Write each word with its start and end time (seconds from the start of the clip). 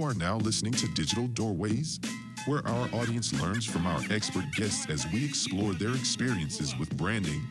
You 0.00 0.06
are 0.06 0.14
now 0.14 0.38
listening 0.38 0.72
to 0.72 0.88
Digital 0.88 1.26
Doorways, 1.26 2.00
where 2.46 2.66
our 2.66 2.88
audience 2.94 3.38
learns 3.38 3.66
from 3.66 3.86
our 3.86 4.00
expert 4.08 4.46
guests 4.56 4.88
as 4.88 5.06
we 5.12 5.22
explore 5.22 5.74
their 5.74 5.90
experiences 5.90 6.74
with 6.78 6.96
branding, 6.96 7.42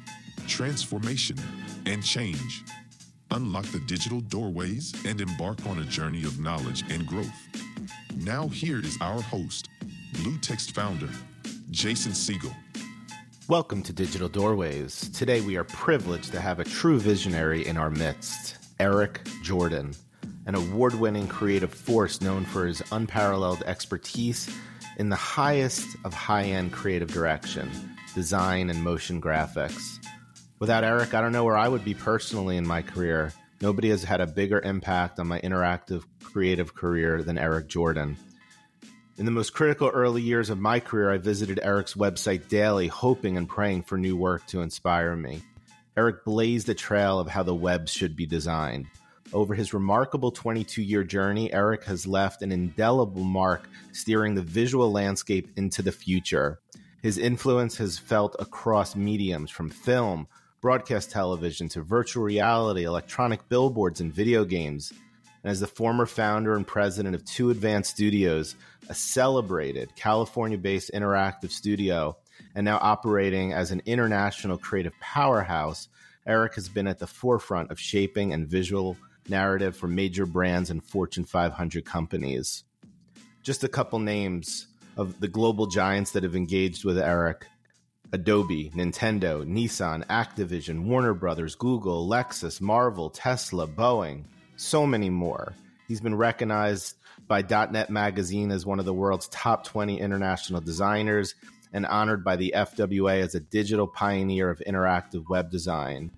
transformation, 0.47 1.37
and 1.85 2.03
change. 2.03 2.63
Unlock 3.29 3.65
the 3.65 3.81
digital 3.81 4.19
doorways 4.19 4.95
and 5.05 5.21
embark 5.21 5.63
on 5.67 5.77
a 5.77 5.85
journey 5.85 6.23
of 6.23 6.39
knowledge 6.39 6.83
and 6.89 7.05
growth. 7.05 7.29
Now, 8.15 8.47
here 8.47 8.79
is 8.79 8.97
our 8.99 9.21
host, 9.21 9.69
BlueText 10.13 10.71
founder, 10.71 11.09
Jason 11.69 12.15
Siegel. 12.15 12.55
Welcome 13.47 13.83
to 13.83 13.93
Digital 13.93 14.27
Doorways. 14.27 15.11
Today 15.11 15.41
we 15.41 15.55
are 15.55 15.65
privileged 15.65 16.31
to 16.31 16.41
have 16.41 16.59
a 16.59 16.63
true 16.63 16.99
visionary 16.99 17.67
in 17.67 17.77
our 17.77 17.91
midst, 17.91 18.57
Eric 18.79 19.21
Jordan, 19.43 19.93
an 20.49 20.55
award 20.55 20.95
winning 20.95 21.27
creative 21.27 21.71
force 21.71 22.21
known 22.21 22.43
for 22.43 22.65
his 22.65 22.81
unparalleled 22.91 23.61
expertise 23.67 24.49
in 24.97 25.09
the 25.09 25.15
highest 25.15 25.95
of 26.03 26.11
high 26.11 26.45
end 26.45 26.73
creative 26.73 27.13
direction, 27.13 27.69
design, 28.15 28.71
and 28.71 28.83
motion 28.83 29.21
graphics. 29.21 30.03
Without 30.57 30.83
Eric, 30.83 31.13
I 31.13 31.21
don't 31.21 31.33
know 31.33 31.43
where 31.43 31.55
I 31.55 31.67
would 31.67 31.85
be 31.85 31.93
personally 31.93 32.57
in 32.57 32.65
my 32.65 32.81
career. 32.81 33.31
Nobody 33.61 33.89
has 33.89 34.03
had 34.03 34.21
a 34.21 34.25
bigger 34.25 34.59
impact 34.59 35.19
on 35.19 35.27
my 35.27 35.39
interactive 35.41 36.03
creative 36.23 36.73
career 36.73 37.21
than 37.21 37.37
Eric 37.37 37.67
Jordan. 37.67 38.17
In 39.19 39.25
the 39.25 39.31
most 39.31 39.53
critical 39.53 39.89
early 39.89 40.23
years 40.23 40.49
of 40.49 40.57
my 40.57 40.79
career, 40.79 41.11
I 41.11 41.19
visited 41.19 41.59
Eric's 41.61 41.93
website 41.93 42.47
daily, 42.47 42.87
hoping 42.87 43.37
and 43.37 43.47
praying 43.47 43.83
for 43.83 43.99
new 43.99 44.17
work 44.17 44.47
to 44.47 44.63
inspire 44.63 45.15
me. 45.15 45.43
Eric 45.95 46.25
blazed 46.25 46.69
a 46.69 46.73
trail 46.73 47.19
of 47.19 47.27
how 47.27 47.43
the 47.43 47.53
web 47.53 47.87
should 47.87 48.15
be 48.15 48.25
designed. 48.25 48.87
Over 49.31 49.53
his 49.53 49.75
remarkable 49.75 50.31
22 50.31 50.81
year 50.81 51.03
journey, 51.03 51.53
Eric 51.53 51.83
has 51.83 52.07
left 52.07 52.41
an 52.41 52.51
indelible 52.51 53.23
mark 53.23 53.69
steering 53.91 54.33
the 54.33 54.41
visual 54.41 54.91
landscape 54.91 55.51
into 55.55 55.83
the 55.83 55.91
future. 55.91 56.59
His 57.03 57.19
influence 57.19 57.77
has 57.77 57.99
felt 57.99 58.35
across 58.39 58.95
mediums 58.95 59.51
from 59.51 59.69
film, 59.69 60.27
broadcast 60.61 61.11
television 61.11 61.69
to 61.69 61.81
virtual 61.83 62.23
reality, 62.23 62.85
electronic 62.85 63.47
billboards, 63.49 64.01
and 64.01 64.11
video 64.11 64.45
games. 64.45 64.91
And 65.43 65.51
as 65.51 65.59
the 65.59 65.67
former 65.67 66.07
founder 66.07 66.55
and 66.55 66.65
president 66.65 67.13
of 67.13 67.23
2Advanced 67.23 67.85
Studios, 67.85 68.55
a 68.89 68.95
celebrated 68.95 69.95
California 69.95 70.57
based 70.57 70.89
interactive 70.91 71.51
studio, 71.51 72.17
and 72.55 72.65
now 72.65 72.79
operating 72.81 73.53
as 73.53 73.71
an 73.71 73.83
international 73.85 74.57
creative 74.57 74.93
powerhouse, 74.99 75.87
Eric 76.25 76.55
has 76.55 76.67
been 76.67 76.87
at 76.87 76.97
the 76.97 77.07
forefront 77.07 77.69
of 77.69 77.79
shaping 77.79 78.33
and 78.33 78.47
visual 78.47 78.97
narrative 79.29 79.75
for 79.75 79.87
major 79.87 80.25
brands 80.25 80.69
and 80.69 80.83
Fortune 80.83 81.25
500 81.25 81.85
companies. 81.85 82.63
Just 83.43 83.63
a 83.63 83.69
couple 83.69 83.99
names 83.99 84.67
of 84.97 85.19
the 85.19 85.27
global 85.27 85.67
giants 85.67 86.11
that 86.11 86.23
have 86.23 86.35
engaged 86.35 86.83
with 86.83 86.97
Eric 86.97 87.45
Adobe, 88.11 88.71
Nintendo, 88.71 89.45
Nissan, 89.45 90.05
Activision, 90.07 90.83
Warner 90.85 91.13
Brothers, 91.13 91.55
Google, 91.55 92.07
Lexus, 92.07 92.59
Marvel, 92.59 93.09
Tesla, 93.09 93.67
Boeing, 93.67 94.23
so 94.57 94.87
many 94.87 95.09
more. 95.09 95.53
He's 95.87 96.01
been 96.01 96.15
recognized 96.15 96.95
by 97.27 97.43
.NET 97.43 97.89
Magazine 97.89 98.51
as 98.51 98.65
one 98.65 98.79
of 98.79 98.85
the 98.85 98.93
world's 98.93 99.27
top 99.27 99.63
20 99.63 99.99
international 99.99 100.61
designers 100.61 101.35
and 101.71 101.85
honored 101.85 102.23
by 102.23 102.35
the 102.35 102.53
FWA 102.55 103.21
as 103.21 103.35
a 103.35 103.39
digital 103.39 103.87
pioneer 103.87 104.49
of 104.49 104.61
interactive 104.67 105.29
web 105.29 105.51
design. 105.51 106.11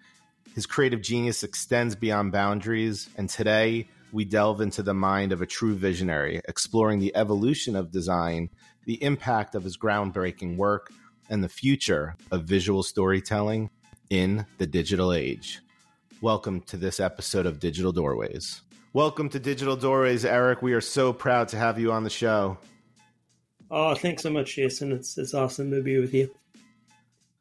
His 0.54 0.66
creative 0.66 1.02
genius 1.02 1.44
extends 1.44 1.96
beyond 1.96 2.34
boundaries, 2.34 3.10
and 3.16 3.30
today 3.30 3.88
we 4.12 4.26
delve 4.26 4.60
into 4.60 4.84
the 4.84 4.94
mind 4.94 5.32
of 5.32 5.42
a 5.42 5.46
true 5.46 5.76
visionary, 5.76 6.42
exploring 6.46 7.00
the 7.00 7.16
evolution 7.16 7.78
of 7.78 7.90
design, 7.90 8.50
the 8.84 9.02
impact 9.02 9.56
of 9.56 9.64
his 9.64 9.78
groundbreaking 9.78 10.58
work, 10.58 10.92
and 11.30 11.42
the 11.42 11.48
future 11.48 12.18
of 12.32 12.44
visual 12.44 12.84
storytelling 12.84 13.70
in 14.10 14.46
the 14.58 14.68
digital 14.68 15.14
age. 15.14 15.62
Welcome 16.20 16.60
to 16.64 16.76
this 16.76 17.00
episode 17.00 17.46
of 17.46 17.62
Digital 17.62 17.94
Doorways. 17.94 18.62
Welcome 18.92 19.30
to 19.30 19.40
Digital 19.40 19.78
Doorways, 19.78 20.26
Eric. 20.26 20.62
We 20.62 20.74
are 20.74 20.82
so 20.82 21.14
proud 21.14 21.48
to 21.50 21.58
have 21.58 21.80
you 21.80 21.94
on 21.94 22.04
the 22.04 22.10
show. 22.10 22.58
Oh, 23.70 23.96
thanks 23.96 24.24
so 24.24 24.30
much, 24.30 24.56
Jason. 24.56 24.92
It's 24.92 25.18
it's 25.18 25.34
awesome 25.34 25.72
to 25.72 25.82
be 25.82 25.98
with 25.98 26.14
you. 26.14 26.30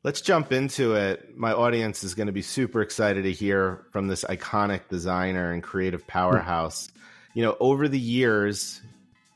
Let's 0.02 0.22
jump 0.22 0.50
into 0.50 0.94
it. 0.94 1.36
My 1.36 1.52
audience 1.52 2.04
is 2.04 2.14
going 2.14 2.28
to 2.28 2.32
be 2.32 2.40
super 2.40 2.80
excited 2.80 3.24
to 3.24 3.32
hear 3.32 3.84
from 3.92 4.08
this 4.08 4.24
iconic 4.24 4.88
designer 4.88 5.52
and 5.52 5.62
creative 5.62 6.06
powerhouse. 6.06 6.90
You 7.32 7.44
know, 7.44 7.56
over 7.60 7.86
the 7.86 7.96
years, 7.96 8.82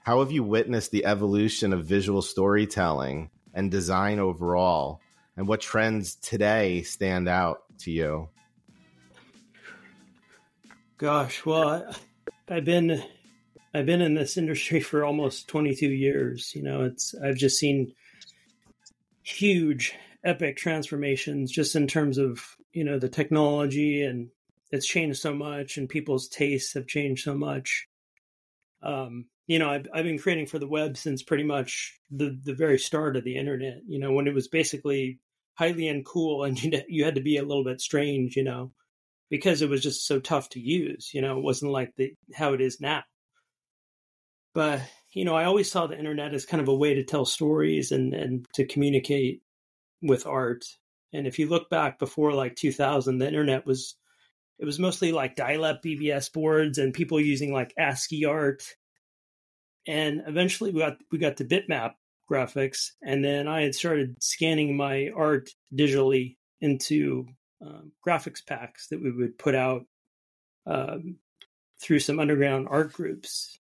how 0.03 0.19
have 0.19 0.33
you 0.33 0.43
witnessed 0.43 0.91
the 0.91 1.05
evolution 1.05 1.73
of 1.73 1.87
visual 1.87 2.23
storytelling 2.23 3.31
and 3.55 3.71
design 3.71 4.19
overall? 4.19 5.01
And 5.37 5.47
what 5.47 5.61
trends 5.61 6.17
today 6.17 6.83
stand 6.83 7.29
out 7.29 7.63
to 7.83 7.93
you? 7.93 8.31
Gosh, 10.99 11.47
well, 11.47 11.69
I, 12.49 12.57
I've 12.57 12.65
been 12.65 13.01
I've 13.73 13.87
been 13.87 14.03
in 14.03 14.15
this 14.15 14.37
industry 14.37 14.81
for 14.81 15.05
almost 15.05 15.47
22 15.47 15.87
years. 15.89 16.53
You 16.53 16.65
know, 16.65 16.83
it's 16.83 17.15
I've 17.25 17.37
just 17.37 17.61
seen 17.61 17.95
huge 19.23 19.95
epic 20.25 20.57
transformations 20.57 21.53
just 21.53 21.77
in 21.77 21.87
terms 21.87 22.19
of, 22.19 22.41
you 22.73 22.83
know, 22.83 22.99
the 22.99 23.09
technology 23.09 24.03
and 24.03 24.31
it's 24.71 24.87
changed 24.87 25.21
so 25.21 25.35
much 25.35 25.77
and 25.77 25.89
people's 25.89 26.29
tastes 26.29 26.75
have 26.75 26.87
changed 26.87 27.23
so 27.23 27.35
much. 27.35 27.87
Um, 28.83 29.27
you 29.47 29.59
know, 29.59 29.71
I've, 29.71 29.87
I've 29.93 30.05
been 30.05 30.19
creating 30.19 30.47
for 30.47 30.59
the 30.59 30.67
web 30.67 30.97
since 30.97 31.23
pretty 31.23 31.45
much 31.45 31.99
the, 32.11 32.39
the 32.43 32.55
very 32.55 32.79
start 32.79 33.17
of 33.17 33.25
the 33.25 33.37
internet, 33.37 33.81
you 33.87 33.99
know, 33.99 34.13
when 34.13 34.27
it 34.27 34.35
was 34.35 34.49
basically 34.49 35.21
highly 35.55 35.85
uncool 35.85 36.47
and 36.49 36.63
you, 36.63 36.81
you 36.89 37.05
had 37.05 37.17
to 37.17 37.21
be 37.21 37.37
a 37.37 37.45
little 37.45 37.65
bit 37.65 37.81
strange, 37.81 38.37
you 38.37 38.45
know, 38.45 38.73
because 39.31 39.63
it 39.63 39.69
was 39.69 39.83
just 39.83 40.07
so 40.07 40.19
tough 40.21 40.49
to 40.51 40.61
use, 40.61 41.11
you 41.13 41.21
know, 41.21 41.39
it 41.39 41.45
wasn't 41.45 41.71
like 41.71 41.93
the, 41.97 42.15
how 42.35 42.55
it 42.55 42.61
is 42.61 42.81
now. 42.81 43.03
But, 44.55 44.83
you 45.13 45.25
know, 45.25 45.35
I 45.35 45.45
always 45.45 45.71
saw 45.71 45.87
the 45.87 45.99
internet 45.99 46.33
as 46.33 46.47
kind 46.47 46.61
of 46.61 46.69
a 46.69 46.75
way 46.75 46.95
to 46.95 47.05
tell 47.05 47.25
stories 47.25 47.91
and, 47.93 48.15
and 48.15 48.47
to 48.55 48.65
communicate 48.65 49.43
with 50.05 50.27
art. 50.27 50.65
And 51.13 51.27
if 51.27 51.39
you 51.39 51.49
look 51.49 51.71
back 51.71 51.99
before 51.99 52.33
like 52.33 52.57
2000, 52.57 53.19
the 53.19 53.27
internet 53.27 53.67
was, 53.67 53.97
it 54.59 54.65
was 54.65 54.79
mostly 54.79 55.13
like 55.13 55.37
dial 55.37 55.65
up 55.65 55.83
BBS 55.83 56.33
boards 56.33 56.79
and 56.79 56.95
people 56.95 57.21
using 57.21 57.53
like 57.53 57.75
ASCII 57.79 58.25
art. 58.25 58.65
And 59.87 60.23
eventually 60.27 60.71
we 60.71 60.81
got 60.81 60.97
we 61.13 61.19
got 61.19 61.39
to 61.39 61.45
bitmap 61.45 61.93
graphics 62.31 62.93
and 63.03 63.23
then 63.23 63.47
i 63.47 63.61
had 63.61 63.75
started 63.75 64.17
scanning 64.23 64.75
my 64.79 65.11
art 65.15 65.51
digitally 65.75 66.37
into 66.63 67.27
um, 67.61 67.93
graphics 68.07 68.45
packs 68.45 68.89
that 68.89 69.03
we 69.03 69.11
would 69.11 69.39
put 69.39 69.55
out 69.55 69.83
um, 70.67 71.17
through 71.81 71.99
some 71.99 72.19
underground 72.19 72.69
art 72.71 72.93
groups. 72.93 73.59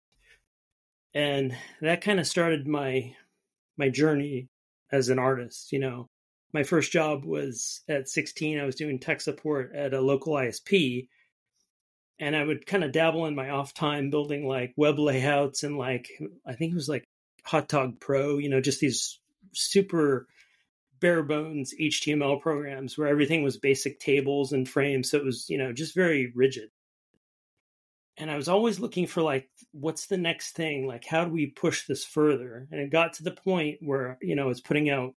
And 1.14 1.56
that 1.82 2.02
kind 2.02 2.20
of 2.20 2.28
started 2.28 2.68
my 2.68 3.16
my 3.78 3.90
journey 3.90 4.50
as 4.92 5.10
an 5.10 5.18
artist 5.18 5.72
you 5.72 5.80
know 5.80 6.08
my 6.54 6.64
first 6.64 6.92
job 6.92 7.26
was 7.26 7.82
at 7.88 8.10
16 8.10 8.60
i 8.60 8.64
was 8.64 8.76
doing 8.76 9.00
tech 9.00 9.22
support 9.22 9.74
at 9.76 9.94
a 9.94 10.02
local 10.02 10.34
isp 10.34 11.08
and 12.20 12.36
I 12.36 12.44
would 12.44 12.66
kind 12.66 12.84
of 12.84 12.92
dabble 12.92 13.26
in 13.26 13.36
my 13.36 13.50
off 13.50 13.74
time 13.74 14.10
building 14.10 14.48
like 14.48 14.74
web 14.78 15.00
layouts 15.00 15.64
and 15.64 15.78
like 15.78 16.10
I 16.46 16.54
think 16.54 16.72
it 16.72 16.76
was 16.76 16.90
like 16.90 17.04
Hotdog 17.46 18.00
Pro, 18.00 18.38
you 18.38 18.50
know, 18.50 18.62
just 18.62 18.80
these 18.80 19.20
super 19.54 20.28
bare 21.00 21.24
bones 21.24 21.74
HTML 21.80 22.42
programs 22.42 22.98
where 22.98 23.08
everything 23.08 23.44
was 23.44 23.58
basic 23.58 24.00
tables 24.00 24.54
and 24.54 24.70
frames, 24.70 25.12
so 25.12 25.18
it 25.18 25.26
was 25.26 25.50
you 25.50 25.58
know 25.58 25.74
just 25.74 25.96
very 25.96 26.32
rigid. 26.36 26.70
And 28.16 28.30
I 28.30 28.36
was 28.38 28.48
always 28.48 28.80
looking 28.80 29.08
for 29.08 29.22
like 29.22 29.50
what's 29.72 30.06
the 30.06 30.18
next 30.18 30.52
thing? 30.56 30.88
Like 30.88 31.06
how 31.06 31.26
do 31.26 31.32
we 31.32 31.48
push 31.48 31.88
this 31.88 32.06
further? 32.06 32.68
And 32.72 32.80
it 32.80 32.92
got 32.92 33.14
to 33.14 33.24
the 33.24 33.32
point 33.32 33.80
where 33.82 34.18
you 34.22 34.36
know 34.36 34.44
I 34.44 34.48
was 34.48 34.62
putting 34.62 34.90
out 34.90 35.14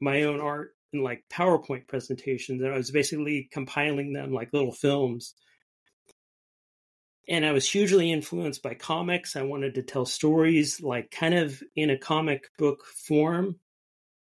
my 0.00 0.22
own 0.22 0.40
art 0.40 0.74
in 0.92 1.02
like 1.02 1.24
PowerPoint 1.30 1.86
presentations, 1.86 2.62
and 2.62 2.72
I 2.72 2.76
was 2.76 2.90
basically 2.90 3.48
compiling 3.52 4.12
them 4.12 4.32
like 4.32 4.52
little 4.52 4.72
films 4.72 5.34
and 7.28 7.44
I 7.44 7.52
was 7.52 7.70
hugely 7.70 8.10
influenced 8.10 8.62
by 8.62 8.74
comics. 8.74 9.36
I 9.36 9.42
wanted 9.42 9.74
to 9.74 9.82
tell 9.82 10.06
stories 10.06 10.80
like 10.80 11.10
kind 11.10 11.34
of 11.34 11.62
in 11.76 11.90
a 11.90 11.98
comic 11.98 12.48
book 12.56 12.84
form, 13.06 13.56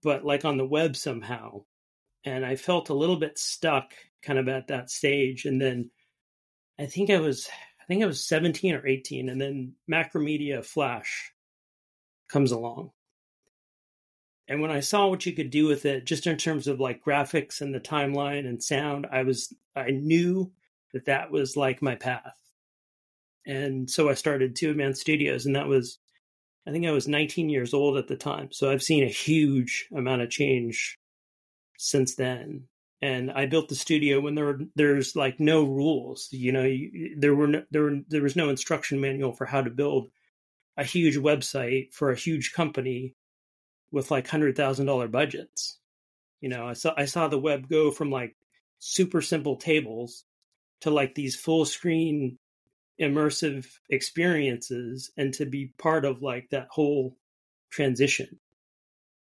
but 0.03 0.25
like 0.25 0.43
on 0.43 0.57
the 0.57 0.65
web 0.65 0.97
somehow. 0.97 1.63
And 2.25 2.45
I 2.45 2.57
felt 2.57 2.89
a 2.89 2.93
little 2.93 3.15
bit 3.15 3.39
stuck 3.39 3.93
kind 4.21 4.37
of 4.37 4.49
at 4.49 4.67
that 4.67 4.89
stage. 4.89 5.45
And 5.45 5.61
then 5.61 5.91
I 6.77 6.87
think 6.87 7.09
I 7.09 7.19
was 7.19 7.47
I 7.81 7.85
think 7.85 8.03
I 8.03 8.07
was 8.07 8.27
17 8.27 8.75
or 8.75 8.85
18 8.85 9.29
and 9.29 9.39
then 9.39 9.73
Macromedia 9.89 10.63
Flash 10.63 11.31
comes 12.27 12.51
along. 12.51 12.91
And 14.49 14.61
when 14.61 14.71
I 14.71 14.81
saw 14.81 15.07
what 15.07 15.25
you 15.25 15.33
could 15.33 15.51
do 15.51 15.67
with 15.67 15.85
it 15.85 16.05
just 16.05 16.27
in 16.27 16.37
terms 16.37 16.67
of 16.67 16.81
like 16.81 17.03
graphics 17.05 17.61
and 17.61 17.73
the 17.75 17.79
timeline 17.81 18.47
and 18.47 18.63
sound, 18.63 19.07
I 19.11 19.23
was 19.23 19.53
I 19.77 19.91
knew 19.91 20.51
that 20.93 21.05
that 21.07 21.31
was 21.31 21.57
like 21.57 21.81
my 21.83 21.95
path 21.95 22.37
And 23.45 23.89
so 23.89 24.09
I 24.09 24.13
started 24.13 24.55
Two 24.55 24.73
Man 24.73 24.93
Studios, 24.93 25.45
and 25.45 25.55
that 25.55 25.67
was, 25.67 25.99
I 26.67 26.71
think 26.71 26.85
I 26.87 26.91
was 26.91 27.07
19 27.07 27.49
years 27.49 27.73
old 27.73 27.97
at 27.97 28.07
the 28.07 28.17
time. 28.17 28.51
So 28.51 28.71
I've 28.71 28.83
seen 28.83 29.03
a 29.03 29.07
huge 29.09 29.87
amount 29.95 30.21
of 30.23 30.29
change 30.31 30.99
since 31.77 32.15
then. 32.15 32.67
And 33.01 33.31
I 33.31 33.45
built 33.47 33.69
the 33.69 33.75
studio 33.75 34.21
when 34.21 34.35
there 34.35 34.45
were 34.45 34.59
there's 34.75 35.15
like 35.15 35.39
no 35.39 35.63
rules, 35.65 36.29
you 36.31 36.51
know. 36.53 36.63
You, 36.63 37.15
there 37.19 37.35
were 37.35 37.47
no, 37.47 37.63
there 37.71 37.83
were 37.83 37.97
there 38.09 38.23
was 38.23 38.35
no 38.35 38.49
instruction 38.49 39.01
manual 39.01 39.33
for 39.33 39.45
how 39.45 39.61
to 39.61 39.69
build 39.71 40.09
a 40.77 40.83
huge 40.85 41.17
website 41.17 41.93
for 41.93 42.11
a 42.11 42.17
huge 42.17 42.53
company 42.53 43.15
with 43.91 44.11
like 44.11 44.27
hundred 44.27 44.55
thousand 44.55 44.85
dollar 44.85 45.07
budgets. 45.07 45.77
You 46.41 46.49
know, 46.49 46.67
I 46.67 46.73
saw 46.73 46.93
I 46.97 47.05
saw 47.05 47.27
the 47.27 47.39
web 47.39 47.69
go 47.69 47.91
from 47.91 48.11
like 48.11 48.35
super 48.79 49.21
simple 49.21 49.57
tables 49.57 50.23
to 50.81 50.89
like 50.89 51.15
these 51.15 51.35
full 51.35 51.65
screen 51.65 52.37
immersive 52.99 53.65
experiences 53.89 55.11
and 55.17 55.33
to 55.33 55.45
be 55.45 55.73
part 55.77 56.05
of 56.05 56.21
like 56.21 56.49
that 56.49 56.67
whole 56.69 57.17
transition. 57.69 58.39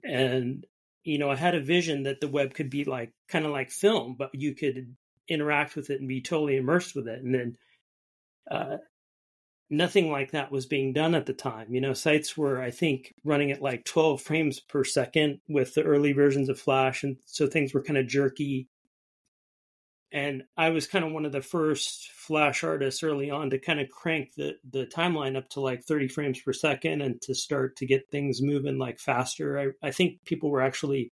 And 0.04 0.66
you 1.04 1.20
know, 1.20 1.30
I 1.30 1.36
had 1.36 1.56
a 1.56 1.62
vision 1.62 2.04
that 2.04 2.20
the 2.20 2.28
web 2.28 2.54
could 2.54 2.70
be 2.70 2.84
like 2.84 3.12
kind 3.28 3.46
of 3.46 3.52
like 3.52 3.72
film, 3.72 4.16
but 4.18 4.32
you 4.34 4.56
could 4.56 4.96
interact 5.28 5.76
with 5.76 5.90
it 5.90 6.00
and 6.00 6.08
be 6.08 6.22
totally 6.22 6.58
immersed 6.58 6.96
with 6.96 7.08
it. 7.08 7.24
And 7.24 7.34
then 7.34 7.58
uh, 8.50 8.78
nothing 9.70 10.12
like 10.12 10.32
that 10.32 10.52
was 10.52 10.66
being 10.66 10.94
done 10.94 11.16
at 11.16 11.26
the 11.26 11.34
time. 11.34 11.74
You 11.74 11.82
know, 11.82 11.94
sites 11.94 12.38
were, 12.38 12.62
I 12.62 12.72
think, 12.72 13.14
running 13.24 13.52
at 13.52 13.62
like 13.62 13.86
12 13.86 14.22
frames 14.22 14.60
per 14.60 14.84
second 14.84 15.40
with 15.48 15.74
the 15.74 15.84
early 15.84 16.14
versions 16.14 16.50
of 16.50 16.60
Flash. 16.60 17.04
And 17.04 17.18
so 17.26 17.48
things 17.48 17.74
were 17.74 17.84
kind 17.84 17.98
of 17.98 18.08
jerky 18.08 18.68
and 20.16 20.44
I 20.56 20.70
was 20.70 20.88
kind 20.88 21.04
of 21.04 21.12
one 21.12 21.26
of 21.26 21.34
the 21.34 21.42
first 21.42 22.10
Flash 22.12 22.64
artists 22.64 23.04
early 23.04 23.30
on 23.30 23.50
to 23.50 23.60
kind 23.60 23.82
of 23.82 23.90
crank 23.90 24.34
the 24.36 24.54
the 24.72 24.86
timeline 24.86 25.36
up 25.36 25.50
to 25.50 25.60
like 25.60 25.84
30 25.84 26.08
frames 26.08 26.40
per 26.40 26.54
second 26.54 27.02
and 27.02 27.22
to 27.24 27.36
start 27.36 27.76
to 27.78 27.86
get 27.86 28.10
things 28.10 28.42
moving 28.42 28.78
like 28.78 28.98
faster. 28.98 29.60
I, 29.60 29.88
I 29.88 29.92
think 29.92 30.24
people 30.24 30.50
were 30.50 30.62
actually 30.62 31.12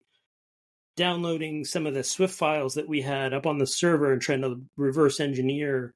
downloading 0.96 1.64
some 1.64 1.84
of 1.84 1.94
the 1.94 2.00
SWF 2.00 2.30
files 2.30 2.74
that 2.74 2.88
we 2.88 3.00
had 3.00 3.34
up 3.34 3.44
on 3.44 3.58
the 3.58 3.66
server 3.66 4.12
and 4.12 4.22
trying 4.22 4.42
to 4.42 4.62
reverse 4.76 5.18
engineer 5.18 5.94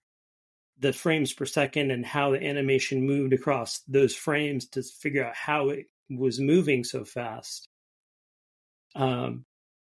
the 0.78 0.92
frames 0.92 1.32
per 1.32 1.46
second 1.46 1.90
and 1.90 2.04
how 2.04 2.32
the 2.32 2.42
animation 2.42 3.06
moved 3.06 3.32
across 3.32 3.80
those 3.88 4.14
frames 4.14 4.68
to 4.68 4.82
figure 4.82 5.24
out 5.24 5.34
how 5.34 5.70
it 5.70 5.86
was 6.10 6.38
moving 6.38 6.84
so 6.84 7.04
fast. 7.04 7.68
Um, 8.94 9.44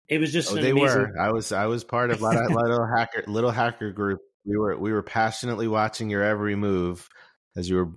it 0.08 0.20
was 0.20 0.32
just 0.32 0.52
oh, 0.52 0.56
they 0.56 0.72
amazing... 0.72 1.00
were. 1.00 1.20
I 1.20 1.32
was 1.32 1.52
I 1.52 1.66
was 1.66 1.84
part 1.84 2.12
of 2.12 2.22
little, 2.22 2.46
little 2.50 2.88
hacker 2.98 3.24
little 3.28 3.52
hacker 3.52 3.92
group. 3.92 4.20
We 4.46 4.58
were 4.58 4.78
we 4.78 4.92
were 4.92 5.04
passionately 5.04 5.68
watching 5.68 6.10
your 6.10 6.24
every 6.24 6.56
move 6.56 7.08
as 7.56 7.70
you 7.70 7.76
were 7.78 7.90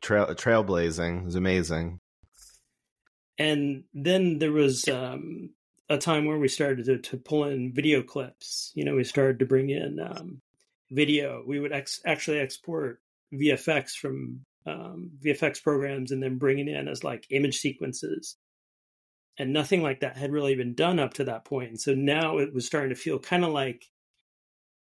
trail 0.00 0.26
trailblazing. 0.26 1.20
It 1.20 1.24
was 1.24 1.34
amazing. 1.34 2.00
And 3.38 3.84
then 3.94 4.38
there 4.38 4.52
was 4.52 4.88
um, 4.88 5.50
a 5.88 5.96
time 5.96 6.24
where 6.24 6.38
we 6.38 6.48
started 6.48 6.86
to, 6.86 6.98
to, 6.98 7.16
pull 7.16 7.44
in 7.44 7.72
video 7.72 8.02
clips. 8.02 8.72
You 8.74 8.84
know, 8.84 8.96
we 8.96 9.04
started 9.04 9.38
to 9.38 9.46
bring 9.46 9.70
in 9.70 10.00
um, 10.00 10.40
video. 10.90 11.42
We 11.46 11.60
would 11.60 11.72
ex- 11.72 12.00
actually 12.06 12.38
export 12.38 13.00
VFX 13.32 13.92
from 13.92 14.40
um, 14.66 15.10
VFX 15.24 15.62
programs 15.62 16.12
and 16.12 16.22
then 16.22 16.38
bring 16.38 16.58
it 16.58 16.68
in 16.68 16.88
as 16.88 17.04
like 17.04 17.26
image 17.30 17.58
sequences 17.58 18.36
and 19.38 19.52
nothing 19.52 19.82
like 19.82 20.00
that 20.00 20.16
had 20.16 20.32
really 20.32 20.54
been 20.54 20.74
done 20.74 20.98
up 20.98 21.14
to 21.14 21.24
that 21.24 21.44
point. 21.44 21.80
So 21.80 21.94
now 21.94 22.38
it 22.38 22.52
was 22.52 22.66
starting 22.66 22.90
to 22.90 23.00
feel 23.00 23.18
kind 23.18 23.44
of 23.44 23.52
like, 23.52 23.84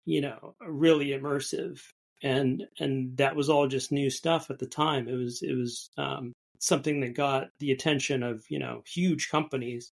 you 0.05 0.21
know, 0.21 0.55
really 0.61 1.07
immersive, 1.07 1.81
and 2.23 2.63
and 2.79 3.17
that 3.17 3.35
was 3.35 3.49
all 3.49 3.67
just 3.67 3.91
new 3.91 4.09
stuff 4.09 4.49
at 4.49 4.59
the 4.59 4.67
time. 4.67 5.07
It 5.07 5.15
was 5.15 5.41
it 5.41 5.53
was 5.53 5.89
um, 5.97 6.33
something 6.59 7.01
that 7.01 7.15
got 7.15 7.49
the 7.59 7.71
attention 7.71 8.23
of 8.23 8.43
you 8.49 8.59
know 8.59 8.83
huge 8.87 9.29
companies. 9.29 9.91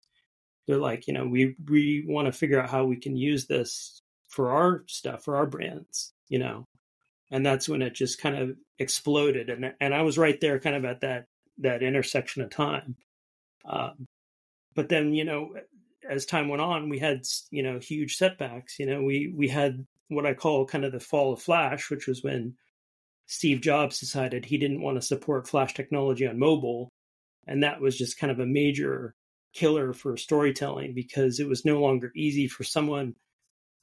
They're 0.68 0.78
like, 0.78 1.08
you 1.08 1.14
know, 1.14 1.28
we 1.28 1.56
we 1.70 2.06
want 2.08 2.28
to 2.28 2.32
figure 2.32 2.62
out 2.62 2.70
how 2.70 2.86
we 2.86 2.96
can 2.96 3.18
use 3.18 3.48
this 3.48 4.00
for 4.34 4.52
our 4.52 4.84
stuff 4.88 5.24
for 5.24 5.38
our 5.38 5.46
brands, 5.46 6.14
you 6.28 6.40
know, 6.40 6.66
and 7.32 7.46
that's 7.46 7.70
when 7.70 7.82
it 7.82 7.94
just 7.94 8.20
kind 8.20 8.36
of 8.38 8.56
exploded. 8.80 9.50
And 9.50 9.74
and 9.80 9.94
I 9.94 10.02
was 10.02 10.18
right 10.18 10.40
there, 10.42 10.60
kind 10.60 10.76
of 10.76 10.86
at 10.86 11.02
that 11.02 11.26
that 11.60 11.84
intersection 11.84 12.42
of 12.42 12.50
time. 12.50 12.96
Um, 13.66 14.08
but 14.76 14.90
then 14.90 15.14
you 15.14 15.26
know 15.26 15.54
as 16.10 16.26
time 16.26 16.50
went 16.50 16.62
on 16.62 16.90
we 16.90 17.00
had 17.00 17.22
you 17.52 17.64
know 17.64 17.80
huge 17.80 18.16
setbacks 18.16 18.80
you 18.80 18.86
know 18.86 19.02
we 19.02 19.34
we 19.36 19.48
had 19.48 19.86
what 20.10 20.26
i 20.26 20.34
call 20.34 20.66
kind 20.66 20.86
of 20.86 20.92
the 20.92 21.00
fall 21.00 21.34
of 21.34 21.42
flash 21.42 21.90
which 21.90 22.08
was 22.08 22.24
when 22.24 22.56
steve 23.28 23.62
jobs 23.62 24.00
decided 24.00 24.46
he 24.46 24.58
didn't 24.58 24.82
want 24.82 24.98
to 24.98 25.02
support 25.02 25.48
flash 25.48 25.74
technology 25.74 26.28
on 26.28 26.38
mobile 26.38 26.90
and 27.48 27.64
that 27.64 27.82
was 27.82 27.98
just 27.98 28.18
kind 28.18 28.32
of 28.32 28.40
a 28.40 28.46
major 28.46 29.16
killer 29.54 29.94
for 29.94 30.18
storytelling 30.18 30.94
because 30.94 31.40
it 31.40 31.48
was 31.48 31.66
no 31.66 31.80
longer 31.80 32.12
easy 32.16 32.48
for 32.48 32.64
someone 32.64 33.16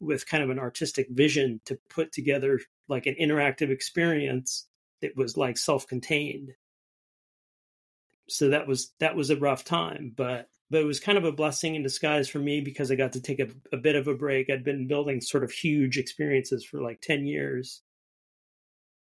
with 0.01 0.27
kind 0.27 0.43
of 0.43 0.51
an 0.51 0.59
artistic 0.59 1.07
vision 1.11 1.61
to 1.65 1.79
put 1.89 2.13
together 2.13 2.61
like 2.89 3.07
an 3.07 3.17
interactive 3.21 3.71
experience 3.71 4.67
that 5.03 5.17
was 5.17 5.37
like 5.37 5.57
self-contained 5.57 6.53
so 8.29 8.49
that 8.49 8.67
was 8.67 8.93
that 9.01 9.17
was 9.17 9.31
a 9.31 9.37
rough 9.37 9.65
time 9.65 10.13
but 10.17 10.49
but 10.71 10.81
it 10.81 10.87
was 10.87 11.01
kind 11.01 11.19
of 11.19 11.25
a 11.25 11.33
blessing 11.33 11.75
in 11.75 11.83
disguise 11.83 12.29
for 12.29 12.39
me 12.39 12.61
because 12.61 12.91
I 12.91 12.95
got 12.95 13.13
to 13.13 13.21
take 13.21 13.41
a, 13.41 13.49
a, 13.73 13.77
bit 13.77 13.97
of 13.97 14.07
a 14.07 14.15
break. 14.15 14.49
I'd 14.49 14.65
been 14.65 14.87
building 14.87 15.21
sort 15.21 15.43
of 15.43 15.51
huge 15.51 15.99
experiences 15.99 16.65
for 16.65 16.81
like 16.81 17.01
10 17.01 17.27
years. 17.27 17.83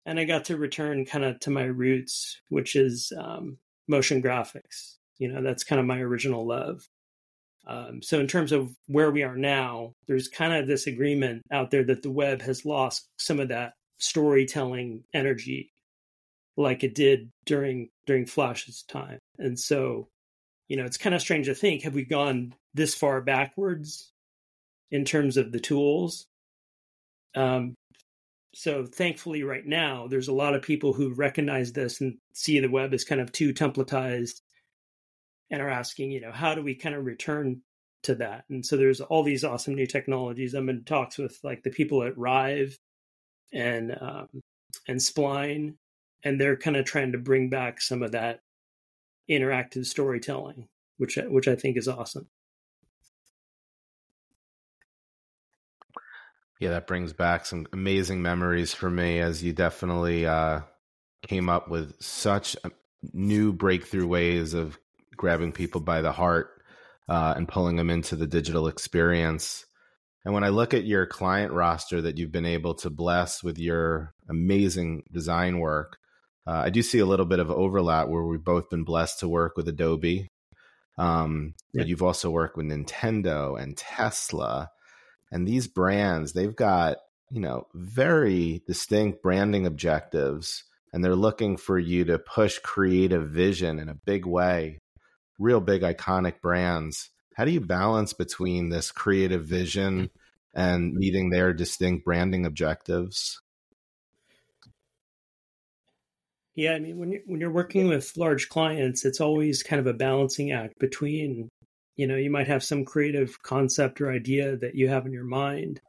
And 0.04 0.20
I 0.20 0.24
got 0.24 0.44
to 0.46 0.58
return 0.58 1.06
kind 1.06 1.24
of 1.24 1.40
to 1.40 1.50
my 1.50 1.64
roots, 1.64 2.40
which 2.50 2.76
is 2.76 3.10
um, 3.18 3.56
motion 3.88 4.22
graphics. 4.22 4.96
You 5.18 5.32
know, 5.32 5.42
that's 5.42 5.64
kind 5.64 5.80
of 5.80 5.86
my 5.86 5.98
original 5.98 6.46
love. 6.46 6.86
Um, 7.66 8.00
so, 8.02 8.20
in 8.20 8.28
terms 8.28 8.52
of 8.52 8.70
where 8.86 9.10
we 9.10 9.22
are 9.22 9.36
now, 9.36 9.92
there's 10.06 10.28
kind 10.28 10.54
of 10.54 10.66
this 10.66 10.86
agreement 10.86 11.42
out 11.50 11.70
there 11.70 11.84
that 11.84 12.02
the 12.02 12.10
web 12.10 12.42
has 12.42 12.64
lost 12.64 13.08
some 13.18 13.40
of 13.40 13.48
that 13.48 13.72
storytelling 13.98 15.02
energy 15.14 15.72
like 16.56 16.84
it 16.84 16.94
did 16.94 17.30
during 17.44 17.88
during 18.06 18.26
Flash's 18.26 18.82
time. 18.84 19.18
And 19.38 19.58
so 19.58 20.08
you 20.68 20.76
know, 20.76 20.84
it's 20.84 20.98
kind 20.98 21.14
of 21.14 21.20
strange 21.20 21.46
to 21.46 21.54
think 21.54 21.82
have 21.82 21.94
we 21.94 22.04
gone 22.04 22.54
this 22.74 22.94
far 22.94 23.20
backwards 23.20 24.12
in 24.90 25.04
terms 25.04 25.36
of 25.36 25.52
the 25.52 25.60
tools? 25.60 26.26
Um, 27.34 27.74
so 28.54 28.86
thankfully, 28.86 29.42
right 29.42 29.66
now, 29.66 30.06
there's 30.08 30.28
a 30.28 30.32
lot 30.32 30.54
of 30.54 30.62
people 30.62 30.92
who 30.92 31.14
recognize 31.14 31.72
this 31.72 32.00
and 32.00 32.16
see 32.32 32.58
the 32.58 32.70
web 32.70 32.94
as 32.94 33.04
kind 33.04 33.20
of 33.20 33.30
too 33.30 33.52
templatized 33.52 34.40
and 35.50 35.62
are 35.62 35.68
asking, 35.68 36.10
you 36.10 36.20
know, 36.20 36.32
how 36.32 36.54
do 36.54 36.62
we 36.62 36.74
kind 36.74 36.94
of 36.94 37.04
return 37.04 37.62
to 38.04 38.14
that? 38.16 38.44
And 38.48 38.64
so 38.64 38.76
there's 38.76 39.00
all 39.00 39.22
these 39.22 39.44
awesome 39.44 39.74
new 39.74 39.86
technologies. 39.86 40.54
I'm 40.54 40.68
in 40.68 40.84
talks 40.84 41.18
with 41.18 41.38
like 41.42 41.62
the 41.62 41.70
people 41.70 42.02
at 42.02 42.18
Rive 42.18 42.78
and 43.52 43.96
um, 44.00 44.28
and 44.88 44.98
Spline, 44.98 45.74
and 46.24 46.40
they're 46.40 46.56
kind 46.56 46.76
of 46.76 46.84
trying 46.84 47.12
to 47.12 47.18
bring 47.18 47.48
back 47.48 47.80
some 47.80 48.02
of 48.02 48.12
that 48.12 48.40
interactive 49.30 49.86
storytelling, 49.86 50.68
which 50.98 51.18
which 51.28 51.48
I 51.48 51.56
think 51.56 51.76
is 51.76 51.88
awesome. 51.88 52.28
Yeah, 56.58 56.70
that 56.70 56.86
brings 56.86 57.12
back 57.12 57.44
some 57.44 57.66
amazing 57.72 58.22
memories 58.22 58.72
for 58.72 58.90
me 58.90 59.20
as 59.20 59.44
you 59.44 59.52
definitely 59.52 60.26
uh, 60.26 60.60
came 61.22 61.50
up 61.50 61.68
with 61.68 62.00
such 62.00 62.56
new 63.12 63.52
breakthrough 63.52 64.06
ways 64.06 64.54
of 64.54 64.78
grabbing 65.16 65.52
people 65.52 65.80
by 65.80 66.02
the 66.02 66.12
heart 66.12 66.62
uh, 67.08 67.34
and 67.36 67.48
pulling 67.48 67.76
them 67.76 67.90
into 67.90 68.16
the 68.16 68.26
digital 68.26 68.68
experience. 68.68 69.64
And 70.24 70.34
when 70.34 70.44
I 70.44 70.48
look 70.48 70.74
at 70.74 70.84
your 70.84 71.06
client 71.06 71.52
roster 71.52 72.02
that 72.02 72.18
you've 72.18 72.32
been 72.32 72.46
able 72.46 72.74
to 72.76 72.90
bless 72.90 73.42
with 73.42 73.58
your 73.58 74.12
amazing 74.28 75.04
design 75.12 75.60
work, 75.60 75.98
uh, 76.46 76.62
I 76.64 76.70
do 76.70 76.82
see 76.82 77.00
a 77.00 77.06
little 77.06 77.26
bit 77.26 77.40
of 77.40 77.50
overlap 77.50 78.08
where 78.08 78.22
we've 78.22 78.42
both 78.42 78.70
been 78.70 78.84
blessed 78.84 79.20
to 79.20 79.28
work 79.28 79.56
with 79.56 79.68
Adobe, 79.68 80.30
um, 80.96 81.54
yeah. 81.72 81.82
but 81.82 81.88
you've 81.88 82.02
also 82.02 82.30
worked 82.30 82.56
with 82.56 82.66
Nintendo 82.66 83.60
and 83.60 83.76
Tesla, 83.76 84.70
and 85.32 85.46
these 85.46 85.66
brands 85.66 86.32
they've 86.32 86.54
got 86.54 86.98
you 87.30 87.40
know 87.40 87.66
very 87.74 88.62
distinct 88.66 89.22
branding 89.22 89.66
objectives, 89.66 90.62
and 90.92 91.04
they're 91.04 91.16
looking 91.16 91.56
for 91.56 91.78
you 91.78 92.04
to 92.04 92.18
push 92.18 92.58
creative 92.60 93.28
vision 93.28 93.80
in 93.80 93.88
a 93.88 93.94
big 93.94 94.24
way, 94.24 94.80
real 95.38 95.60
big 95.60 95.82
iconic 95.82 96.40
brands. 96.40 97.10
How 97.34 97.44
do 97.44 97.50
you 97.50 97.60
balance 97.60 98.12
between 98.12 98.70
this 98.70 98.90
creative 98.90 99.44
vision 99.44 100.04
mm. 100.04 100.10
and 100.54 100.94
meeting 100.94 101.30
their 101.30 101.52
distinct 101.52 102.04
branding 102.04 102.46
objectives? 102.46 103.40
Yeah, 106.54 106.72
I 106.72 106.78
mean, 106.78 106.98
when 106.98 107.12
you're, 107.12 107.20
when 107.26 107.40
you're 107.40 107.52
working 107.52 107.88
with 107.88 108.16
large 108.16 108.48
clients, 108.48 109.04
it's 109.04 109.20
always 109.20 109.62
kind 109.62 109.78
of 109.78 109.86
a 109.86 109.92
balancing 109.92 110.52
act 110.52 110.78
between, 110.78 111.50
you 111.96 112.06
know, 112.06 112.16
you 112.16 112.30
might 112.30 112.46
have 112.46 112.64
some 112.64 112.86
creative 112.86 113.42
concept 113.42 114.00
or 114.00 114.10
idea 114.10 114.56
that 114.56 114.74
you 114.74 114.88
have 114.88 115.04
in 115.04 115.12
your 115.12 115.24
mind, 115.24 115.82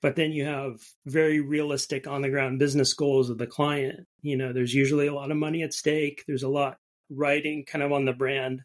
but 0.00 0.16
then 0.16 0.32
you 0.32 0.46
have 0.46 0.80
very 1.04 1.40
realistic 1.40 2.06
on 2.06 2.22
the 2.22 2.30
ground 2.30 2.58
business 2.58 2.94
goals 2.94 3.28
of 3.28 3.36
the 3.36 3.46
client. 3.46 4.06
You 4.22 4.38
know, 4.38 4.54
there's 4.54 4.72
usually 4.72 5.08
a 5.08 5.14
lot 5.14 5.30
of 5.30 5.36
money 5.36 5.62
at 5.62 5.74
stake. 5.74 6.24
There's 6.26 6.42
a 6.42 6.48
lot 6.48 6.78
writing 7.10 7.64
kind 7.64 7.82
of 7.82 7.92
on 7.92 8.04
the 8.04 8.12
brand, 8.12 8.62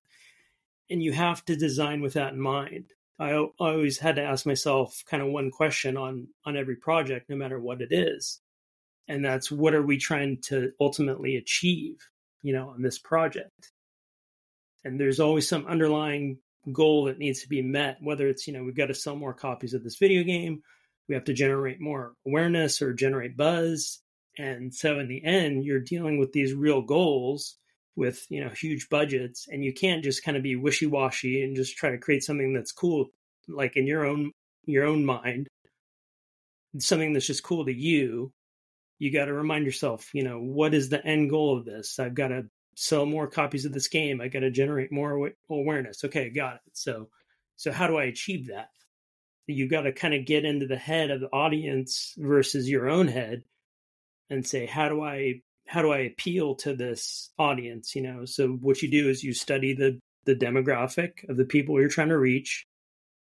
and 0.89 1.01
you 1.01 1.11
have 1.13 1.43
to 1.45 1.55
design 1.55 2.01
with 2.01 2.13
that 2.13 2.33
in 2.33 2.39
mind. 2.39 2.85
I 3.19 3.33
always 3.59 3.99
had 3.99 4.15
to 4.15 4.23
ask 4.23 4.45
myself 4.45 5.03
kind 5.07 5.21
of 5.21 5.29
one 5.29 5.51
question 5.51 5.95
on 5.95 6.27
on 6.45 6.57
every 6.57 6.75
project, 6.75 7.29
no 7.29 7.35
matter 7.35 7.59
what 7.59 7.81
it 7.81 7.91
is, 7.91 8.41
and 9.07 9.23
that's 9.23 9.51
what 9.51 9.75
are 9.75 9.83
we 9.83 9.97
trying 9.97 10.39
to 10.47 10.71
ultimately 10.79 11.35
achieve, 11.35 11.97
you 12.41 12.53
know, 12.53 12.69
on 12.69 12.81
this 12.81 12.97
project. 12.97 13.71
And 14.83 14.99
there's 14.99 15.19
always 15.19 15.47
some 15.47 15.67
underlying 15.67 16.39
goal 16.71 17.05
that 17.05 17.19
needs 17.19 17.41
to 17.41 17.49
be 17.49 17.61
met, 17.61 17.97
whether 18.01 18.27
it's 18.27 18.47
you 18.47 18.53
know 18.53 18.63
we've 18.63 18.75
got 18.75 18.87
to 18.87 18.95
sell 18.95 19.15
more 19.15 19.33
copies 19.33 19.75
of 19.75 19.83
this 19.83 19.97
video 19.97 20.23
game, 20.23 20.63
we 21.07 21.15
have 21.15 21.25
to 21.25 21.33
generate 21.33 21.79
more 21.79 22.13
awareness 22.25 22.81
or 22.81 22.93
generate 22.93 23.37
buzz, 23.37 24.01
and 24.37 24.73
so 24.73 24.99
in 24.99 25.07
the 25.07 25.23
end, 25.23 25.63
you're 25.63 25.79
dealing 25.79 26.17
with 26.17 26.31
these 26.31 26.53
real 26.53 26.81
goals 26.81 27.57
with 27.95 28.25
you 28.29 28.43
know 28.43 28.49
huge 28.49 28.87
budgets 28.89 29.47
and 29.49 29.63
you 29.63 29.73
can't 29.73 30.03
just 30.03 30.23
kind 30.23 30.37
of 30.37 30.43
be 30.43 30.55
wishy-washy 30.55 31.43
and 31.43 31.55
just 31.55 31.75
try 31.75 31.89
to 31.91 31.97
create 31.97 32.23
something 32.23 32.53
that's 32.53 32.71
cool 32.71 33.07
like 33.47 33.75
in 33.75 33.87
your 33.87 34.05
own 34.05 34.31
your 34.65 34.85
own 34.85 35.05
mind. 35.05 35.47
Something 36.79 37.13
that's 37.13 37.27
just 37.27 37.43
cool 37.43 37.65
to 37.65 37.73
you. 37.73 38.31
You 38.99 39.11
got 39.11 39.25
to 39.25 39.33
remind 39.33 39.65
yourself 39.65 40.09
you 40.13 40.23
know 40.23 40.39
what 40.39 40.73
is 40.73 40.89
the 40.89 41.05
end 41.05 41.29
goal 41.29 41.57
of 41.57 41.65
this? 41.65 41.99
I've 41.99 42.15
got 42.15 42.29
to 42.29 42.43
sell 42.75 43.05
more 43.05 43.27
copies 43.27 43.65
of 43.65 43.73
this 43.73 43.89
game. 43.89 44.21
I 44.21 44.29
got 44.29 44.39
to 44.39 44.51
generate 44.51 44.91
more 44.91 45.31
awareness. 45.49 46.03
Okay 46.05 46.29
got 46.29 46.55
it. 46.55 46.61
So 46.73 47.09
so 47.57 47.71
how 47.71 47.87
do 47.87 47.97
i 47.97 48.05
achieve 48.05 48.47
that? 48.47 48.69
You 49.47 49.67
got 49.67 49.81
to 49.81 49.91
kind 49.91 50.13
of 50.13 50.25
get 50.25 50.45
into 50.45 50.67
the 50.67 50.77
head 50.77 51.11
of 51.11 51.19
the 51.19 51.27
audience 51.27 52.13
versus 52.17 52.69
your 52.69 52.89
own 52.89 53.07
head 53.07 53.43
and 54.29 54.47
say 54.47 54.65
how 54.65 54.87
do 54.87 55.03
i 55.03 55.41
how 55.71 55.81
do 55.81 55.93
I 55.93 55.99
appeal 55.99 56.55
to 56.55 56.75
this 56.75 57.31
audience? 57.39 57.95
You 57.95 58.01
know, 58.01 58.25
so 58.25 58.49
what 58.49 58.81
you 58.81 58.91
do 58.91 59.07
is 59.07 59.23
you 59.23 59.33
study 59.33 59.73
the 59.73 59.99
the 60.25 60.35
demographic 60.35 61.27
of 61.29 61.37
the 61.37 61.45
people 61.45 61.79
you're 61.79 61.87
trying 61.87 62.09
to 62.09 62.17
reach, 62.17 62.65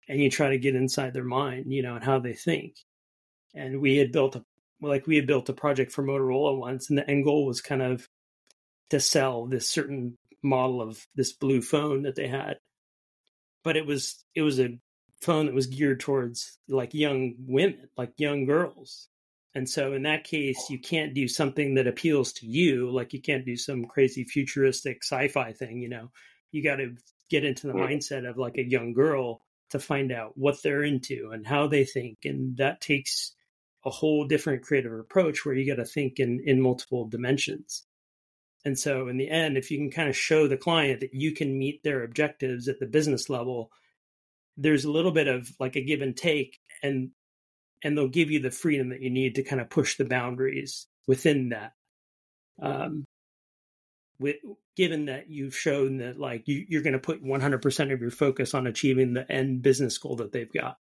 and 0.09 0.19
you 0.19 0.31
try 0.31 0.49
to 0.49 0.59
get 0.59 0.75
inside 0.75 1.13
their 1.13 1.25
mind, 1.25 1.71
you 1.71 1.83
know, 1.83 1.95
and 1.95 2.05
how 2.05 2.19
they 2.21 2.33
think. 2.33 2.77
And 3.55 3.83
we 3.83 3.99
had 3.99 4.13
built 4.13 4.35
a 4.35 4.45
like 4.81 5.07
we 5.07 5.17
had 5.17 5.27
built 5.27 5.51
a 5.51 5.53
project 5.53 5.93
for 5.93 6.03
Motorola 6.03 6.59
once, 6.59 6.89
and 6.89 6.97
the 6.97 7.09
end 7.09 7.25
goal 7.25 7.45
was 7.45 7.61
kind 7.61 7.83
of 7.83 8.09
to 8.89 8.99
sell 8.99 9.45
this 9.45 9.69
certain 9.69 10.17
model 10.43 10.81
of 10.81 11.07
this 11.15 11.33
blue 11.35 11.61
phone 11.61 12.03
that 12.05 12.17
they 12.17 12.29
had, 12.29 12.57
but 13.63 13.77
it 13.77 13.85
was 13.85 14.25
it 14.35 14.41
was 14.41 14.59
a 14.59 14.79
phone 15.21 15.47
that 15.47 15.55
was 15.55 15.67
geared 15.67 16.01
towards 16.01 16.59
like 16.67 16.95
young 16.95 17.35
women, 17.41 17.91
like 17.99 18.15
young 18.17 18.47
girls, 18.47 19.09
and 19.55 19.69
so 19.69 19.93
in 19.93 20.03
that 20.05 20.25
case, 20.25 20.71
you 20.71 20.79
can't 20.79 21.15
do 21.15 21.29
something 21.29 21.75
that 21.75 21.87
appeals 21.87 22.33
to 22.35 22.47
you. 22.47 22.91
Like 22.91 23.13
you 23.13 23.21
can't 23.21 23.45
do 23.45 23.57
some 23.57 23.85
crazy 23.85 24.25
futuristic 24.25 25.03
sci-fi 25.03 25.53
thing, 25.53 25.81
you 25.81 25.89
know. 25.89 26.11
You 26.53 26.63
got 26.63 26.77
to 26.77 26.97
get 27.31 27.45
into 27.45 27.67
the 27.67 27.75
mm. 27.75 27.87
mindset 27.87 28.29
of 28.29 28.39
like 28.39 28.57
a 28.57 28.69
young 28.69 28.93
girl 28.93 29.43
to 29.71 29.79
find 29.79 30.13
out 30.13 30.37
what 30.37 30.63
they're 30.63 30.85
into 30.85 31.31
and 31.33 31.47
how 31.47 31.67
they 31.67 31.85
think. 31.85 32.19
And 32.25 32.57
that 32.59 32.81
takes 32.81 33.33
a 33.85 33.91
whole 33.91 34.27
different 34.27 34.63
creative 34.63 34.93
approach 34.93 35.45
where 35.45 35.55
you 35.55 35.67
got 35.67 35.81
to 35.81 35.89
think 35.89 36.19
in, 36.19 36.43
in 36.47 36.61
multiple 36.61 37.07
dimensions. 37.07 37.85
And 38.65 38.79
so 38.79 39.09
in 39.09 39.17
the 39.17 39.29
end, 39.29 39.57
if 39.57 39.71
you 39.71 39.79
can 39.79 39.91
kind 39.91 40.09
of 40.09 40.17
show 40.17 40.47
the 40.47 40.57
client 40.57 41.01
that 41.01 41.15
you 41.15 41.33
can 41.33 41.59
meet 41.59 41.83
their 41.83 42.05
objectives 42.05 42.69
at 42.69 42.79
the 42.79 42.87
business 42.87 43.29
level, 43.29 43.71
there's 44.57 44.85
a 44.85 44.91
little 44.91 45.11
bit 45.11 45.27
of 45.27 45.51
like 45.59 45.77
a 45.77 45.83
give 45.83 46.01
and 46.01 46.17
take. 46.17 46.61
And 46.83 47.11
and 47.83 47.97
they'll 47.97 48.09
give 48.09 48.31
you 48.31 48.41
the 48.41 48.51
freedom 48.51 48.91
that 48.91 49.01
you 49.01 49.11
need 49.11 49.37
to 49.37 49.43
kind 49.43 49.61
of 49.61 49.71
push 49.71 49.97
the 49.97 50.05
boundaries 50.05 50.87
within 51.07 51.51
that. 51.51 51.73
Um, 52.61 53.07
with, 54.19 54.37
given 54.77 55.07
that 55.07 55.29
you've 55.29 55.57
shown 55.57 55.99
that 55.99 56.19
like 56.19 56.47
you, 56.47 56.65
you're 56.69 56.83
going 56.83 56.93
to 56.93 56.99
put 56.99 57.25
100% 57.25 57.93
of 57.93 58.01
your 58.01 58.11
focus 58.11 58.55
on 58.55 58.67
achieving 58.67 59.15
the 59.15 59.31
end 59.31 59.63
business 59.63 59.99
goal 59.99 60.17
that 60.17 60.33
they've 60.33 60.53
got. 60.53 60.77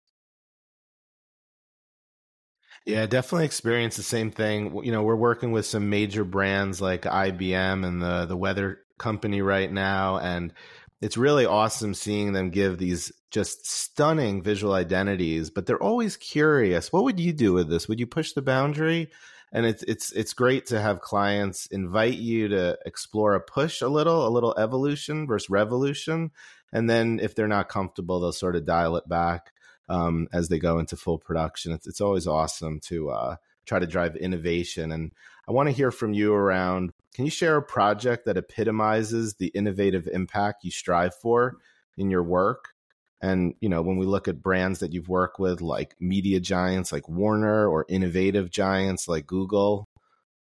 Yeah, 2.87 3.07
definitely 3.07 3.47
experience 3.47 3.97
the 3.97 4.05
same 4.05 4.31
thing. 4.31 4.81
You 4.85 4.93
know, 4.93 5.03
we're 5.03 5.17
working 5.17 5.51
with 5.51 5.67
some 5.67 5.91
major 5.91 6.25
brands 6.25 6.81
like 6.81 7.03
IBM 7.03 7.85
and 7.85 8.01
the 8.01 8.27
the 8.27 8.37
weather 8.37 8.79
company 8.97 9.43
right 9.43 9.71
now, 9.71 10.19
and 10.19 10.53
it's 11.01 11.17
really 11.17 11.47
awesome 11.47 11.95
seeing 11.95 12.33
them 12.33 12.51
give 12.51 12.79
these 12.79 13.13
just 13.31 13.67
stunning 13.67 14.43
visual 14.43 14.73
identities, 14.73 15.51
but 15.51 15.67
they're 15.67 15.83
always 15.83 16.17
curious. 16.17 16.93
What 16.93 17.05
would 17.05 17.21
you 17.21 17.33
do 17.33 17.53
with 17.53 17.69
this? 17.69 17.89
Would 17.89 18.01
you 18.01 18.07
push 18.07 18.33
the 18.33 18.43
boundary? 18.43 19.11
And 19.53 19.65
it's 19.67 19.83
it's 19.85 20.11
it's 20.13 20.33
great 20.33 20.67
to 20.67 20.81
have 20.81 21.01
clients 21.01 21.67
invite 21.67 22.17
you 22.17 22.49
to 22.49 22.79
explore 22.85 23.35
a 23.35 23.41
push 23.41 23.81
a 23.81 23.89
little, 23.89 24.27
a 24.27 24.31
little 24.31 24.55
evolution 24.59 25.27
versus 25.27 25.49
revolution, 25.49 26.33
and 26.73 26.91
then 26.91 27.21
if 27.23 27.35
they're 27.35 27.47
not 27.47 27.69
comfortable, 27.69 28.19
they'll 28.19 28.33
sort 28.33 28.57
of 28.57 28.67
dial 28.67 28.97
it 28.97 29.09
back 29.09 29.53
um, 29.89 30.27
as 30.33 30.49
they 30.49 30.59
go 30.59 30.79
into 30.79 30.97
full 30.97 31.19
production. 31.19 31.73
It's 31.73 31.87
it's 31.87 32.01
always 32.01 32.27
awesome 32.27 32.81
to 32.87 33.11
uh, 33.11 33.37
try 33.67 33.79
to 33.79 33.87
drive 33.87 34.17
innovation, 34.17 34.93
and 34.93 35.13
I 35.49 35.53
want 35.53 35.69
to 35.69 35.75
hear 35.75 35.91
from 35.91 36.13
you 36.13 36.33
around. 36.33 36.93
Can 37.15 37.25
you 37.25 37.31
share 37.31 37.57
a 37.57 37.63
project 37.63 38.27
that 38.27 38.37
epitomizes 38.37 39.35
the 39.35 39.49
innovative 39.49 40.07
impact 40.07 40.65
you 40.65 40.71
strive 40.71 41.15
for 41.15 41.57
in 41.97 42.11
your 42.11 42.23
work? 42.23 42.75
And, 43.23 43.55
you 43.61 43.69
know, 43.69 43.81
when 43.81 43.97
we 43.97 44.05
look 44.05 44.29
at 44.29 44.43
brands 44.43 44.81
that 44.81 44.93
you've 44.93 45.09
worked 45.09 45.39
with, 45.39 45.63
like 45.63 45.95
media 45.99 46.41
giants 46.41 46.93
like 46.93 47.09
Warner 47.09 47.67
or 47.67 47.87
innovative 47.89 48.51
giants 48.51 49.09
like 49.09 49.27
Google, 49.27 49.87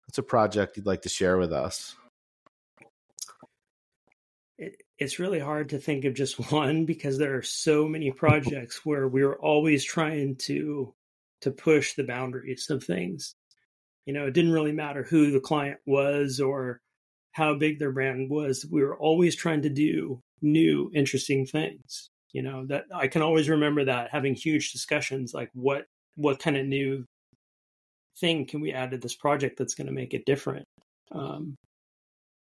what's 0.06 0.18
a 0.18 0.22
project 0.22 0.76
you'd 0.76 0.86
like 0.86 1.02
to 1.02 1.08
share 1.08 1.36
with 1.36 1.52
us? 1.52 1.96
it's 5.02 5.18
really 5.18 5.40
hard 5.40 5.70
to 5.70 5.78
think 5.78 6.04
of 6.04 6.14
just 6.14 6.36
one 6.52 6.84
because 6.84 7.18
there 7.18 7.36
are 7.36 7.42
so 7.42 7.86
many 7.88 8.10
projects 8.10 8.84
where 8.84 9.08
we're 9.08 9.34
always 9.34 9.84
trying 9.84 10.36
to 10.36 10.94
to 11.42 11.50
push 11.50 11.94
the 11.94 12.04
boundaries 12.04 12.68
of 12.70 12.84
things. 12.84 13.34
You 14.06 14.14
know, 14.14 14.26
it 14.26 14.34
didn't 14.34 14.52
really 14.52 14.72
matter 14.72 15.04
who 15.04 15.30
the 15.30 15.40
client 15.40 15.78
was 15.86 16.40
or 16.40 16.80
how 17.32 17.54
big 17.54 17.78
their 17.78 17.92
brand 17.92 18.30
was. 18.30 18.66
We 18.70 18.82
were 18.82 18.98
always 18.98 19.36
trying 19.36 19.62
to 19.62 19.70
do 19.70 20.20
new, 20.40 20.90
interesting 20.94 21.46
things 21.46 22.10
you 22.32 22.42
know 22.42 22.66
that 22.66 22.84
i 22.94 23.06
can 23.06 23.22
always 23.22 23.48
remember 23.48 23.84
that 23.84 24.10
having 24.10 24.34
huge 24.34 24.72
discussions 24.72 25.32
like 25.34 25.50
what 25.52 25.84
what 26.16 26.38
kind 26.38 26.56
of 26.56 26.66
new 26.66 27.04
thing 28.18 28.46
can 28.46 28.60
we 28.60 28.72
add 28.72 28.90
to 28.90 28.98
this 28.98 29.14
project 29.14 29.58
that's 29.58 29.74
going 29.74 29.86
to 29.86 29.92
make 29.92 30.14
it 30.14 30.26
different 30.26 30.66
um, 31.12 31.56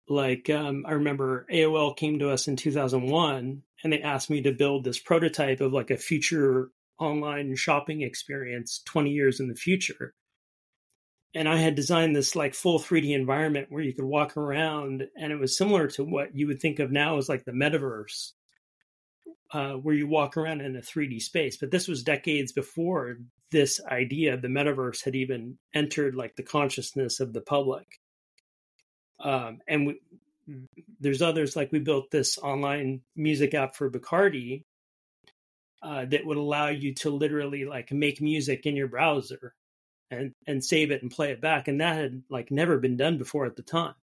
like 0.08 0.50
um, 0.50 0.86
i 0.88 0.94
remember 0.94 1.46
aol 1.51 1.96
came 1.96 2.20
to 2.20 2.29
us 2.29 2.48
in 2.48 2.56
2001 2.56 3.62
and 3.84 3.94
they 3.94 4.01
asked 4.01 4.29
me 4.29 4.41
to 4.41 4.51
build 4.51 4.84
this 4.84 5.00
prototype 5.00 5.62
of 5.62 5.74
like 5.74 5.91
a 5.91 5.98
future 5.98 6.70
online 7.00 7.56
shopping 7.56 8.01
experience 8.01 8.82
20 8.86 9.10
years 9.12 9.39
in 9.39 9.48
the 9.48 9.56
future 9.56 10.13
and 11.34 11.48
i 11.48 11.58
had 11.58 11.75
designed 11.75 12.15
this 12.15 12.36
like 12.36 12.53
full 12.53 12.79
3d 12.79 13.13
environment 13.15 13.68
where 13.70 13.84
you 13.84 13.94
could 13.94 14.06
walk 14.06 14.36
around 14.38 15.08
and 15.15 15.32
it 15.32 15.39
was 15.39 15.58
similar 15.58 15.88
to 15.88 16.03
what 16.03 16.36
you 16.36 16.48
would 16.48 16.60
think 16.60 16.79
of 16.79 16.91
now 16.91 17.18
as 17.18 17.29
like 17.29 17.46
the 17.46 17.51
metaverse 17.51 18.32
uh, 19.51 19.74
where 19.74 19.96
you 19.96 20.08
walk 20.08 20.38
around 20.38 20.62
in 20.62 20.75
a 20.75 20.82
3D 20.82 21.22
space. 21.22 21.58
But 21.58 21.72
this 21.72 21.88
was 21.88 22.03
decades 22.03 22.51
before 22.51 23.18
this 23.51 23.82
idea 23.89 24.34
of 24.34 24.41
the 24.41 24.48
metaverse 24.48 25.03
had 25.03 25.15
even 25.15 25.58
entered 25.74 26.15
like 26.15 26.36
the 26.36 26.44
consciousness 26.44 27.20
of 27.20 27.34
the 27.34 27.41
public. 27.41 27.88
Um, 29.20 29.60
and 29.68 29.88
we, 29.88 30.00
there's 31.00 31.22
others 31.22 31.56
like 31.56 31.72
we 31.72 31.79
built 31.79 32.12
this 32.12 32.38
online 32.38 33.01
music 33.15 33.53
app 33.53 33.75
for 33.75 33.89
Bacardi 33.89 34.63
uh, 35.81 36.05
that 36.05 36.25
would 36.25 36.38
allow 36.38 36.67
you 36.67 36.93
to 36.93 37.09
literally 37.09 37.65
like 37.65 37.91
make 37.91 38.21
music 38.21 38.65
in 38.65 38.75
your 38.75 38.88
browser 38.88 39.53
and 40.12 40.33
and 40.48 40.63
save 40.63 40.91
it 40.91 41.01
and 41.01 41.12
play 41.12 41.31
it 41.31 41.41
back, 41.41 41.67
and 41.67 41.81
that 41.81 41.95
had 41.95 42.24
like 42.29 42.51
never 42.51 42.77
been 42.79 42.98
done 42.98 43.17
before 43.17 43.45
at 43.45 43.55
the 43.55 43.63
time. 43.63 43.95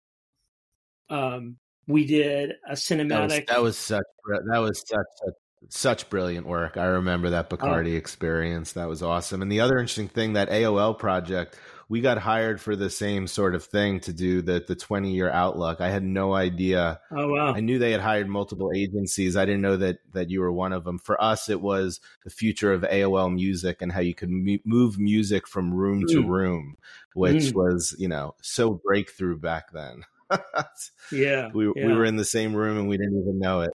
Um, 1.08 1.56
we 1.86 2.06
did 2.06 2.54
a 2.68 2.72
cinematic. 2.72 3.48
That 3.48 3.62
was, 3.62 3.88
that 3.88 3.96
was 3.96 4.02
such 4.32 4.42
that 4.46 4.58
was 4.58 4.78
such, 4.80 5.06
such 5.24 5.34
such 5.68 6.10
brilliant 6.10 6.46
work. 6.46 6.76
I 6.76 6.84
remember 6.86 7.30
that 7.30 7.48
oh. 7.50 7.56
Bacardi 7.56 7.94
oh. 7.94 7.96
experience. 7.96 8.72
That 8.72 8.88
was 8.88 9.02
awesome. 9.02 9.42
And 9.42 9.50
the 9.50 9.60
other 9.60 9.78
interesting 9.78 10.08
thing, 10.08 10.34
that 10.34 10.50
AOL 10.50 10.98
project, 10.98 11.58
we 11.88 12.00
got 12.00 12.18
hired 12.18 12.60
for 12.60 12.74
the 12.74 12.90
same 12.90 13.26
sort 13.26 13.54
of 13.54 13.64
thing 13.64 14.00
to 14.00 14.12
do 14.12 14.42
the 14.42 14.64
the 14.66 14.74
20 14.74 15.12
year 15.12 15.30
outlook. 15.30 15.80
I 15.80 15.88
had 15.88 16.02
no 16.02 16.34
idea. 16.34 17.00
Oh 17.10 17.28
wow. 17.28 17.54
I 17.54 17.60
knew 17.60 17.78
they 17.78 17.92
had 17.92 18.00
hired 18.00 18.28
multiple 18.28 18.72
agencies. 18.74 19.36
I 19.36 19.44
didn't 19.44 19.62
know 19.62 19.76
that 19.76 19.98
that 20.12 20.30
you 20.30 20.40
were 20.40 20.52
one 20.52 20.72
of 20.72 20.84
them. 20.84 20.98
For 20.98 21.20
us 21.22 21.48
it 21.48 21.60
was 21.60 22.00
the 22.24 22.30
future 22.30 22.72
of 22.72 22.82
AOL 22.82 23.32
music 23.32 23.82
and 23.82 23.92
how 23.92 24.00
you 24.00 24.14
could 24.14 24.30
move 24.64 24.98
music 24.98 25.46
from 25.46 25.72
room 25.72 26.02
mm. 26.02 26.12
to 26.12 26.26
room, 26.26 26.76
which 27.14 27.44
mm. 27.44 27.54
was, 27.54 27.94
you 27.98 28.08
know, 28.08 28.34
so 28.42 28.80
breakthrough 28.84 29.38
back 29.38 29.72
then. 29.72 30.02
yeah, 31.12 31.50
we 31.54 31.70
yeah. 31.76 31.86
we 31.86 31.92
were 31.92 32.04
in 32.04 32.16
the 32.16 32.24
same 32.24 32.54
room 32.54 32.78
and 32.78 32.88
we 32.88 32.96
didn't 32.96 33.20
even 33.20 33.38
know 33.38 33.60
it. 33.60 33.70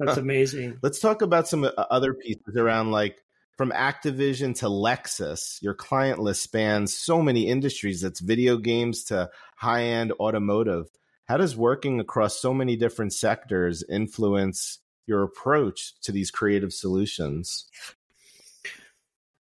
That's 0.00 0.18
amazing. 0.18 0.78
Let's 0.82 0.98
talk 0.98 1.22
about 1.22 1.46
some 1.46 1.64
uh, 1.64 1.70
other 1.76 2.14
pieces 2.14 2.56
around 2.56 2.90
like 2.90 3.22
from 3.60 3.72
Activision 3.72 4.58
to 4.60 4.64
Lexus, 4.68 5.60
your 5.60 5.74
client 5.74 6.18
list 6.18 6.42
spans 6.42 6.96
so 6.96 7.20
many 7.20 7.46
industries. 7.46 8.00
That's 8.00 8.20
video 8.20 8.56
games 8.56 9.04
to 9.04 9.28
high 9.54 9.82
end 9.82 10.14
automotive. 10.18 10.86
How 11.28 11.36
does 11.36 11.58
working 11.58 12.00
across 12.00 12.40
so 12.40 12.54
many 12.54 12.74
different 12.76 13.12
sectors 13.12 13.84
influence 13.86 14.78
your 15.06 15.22
approach 15.24 15.92
to 16.00 16.10
these 16.10 16.30
creative 16.30 16.72
solutions? 16.72 17.68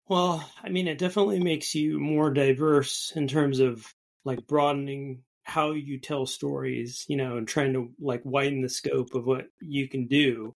Well, 0.07 0.49
I 0.63 0.69
mean, 0.69 0.87
it 0.87 0.97
definitely 0.97 1.39
makes 1.39 1.75
you 1.75 1.99
more 1.99 2.33
diverse 2.33 3.13
in 3.15 3.27
terms 3.27 3.59
of 3.59 3.93
like 4.25 4.47
broadening 4.47 5.21
how 5.43 5.73
you 5.73 5.99
tell 5.99 6.25
stories, 6.25 7.05
you 7.07 7.17
know, 7.17 7.37
and 7.37 7.47
trying 7.47 7.73
to 7.73 7.91
like 7.99 8.21
widen 8.23 8.63
the 8.63 8.69
scope 8.69 9.13
of 9.13 9.27
what 9.27 9.45
you 9.59 9.87
can 9.87 10.07
do 10.07 10.55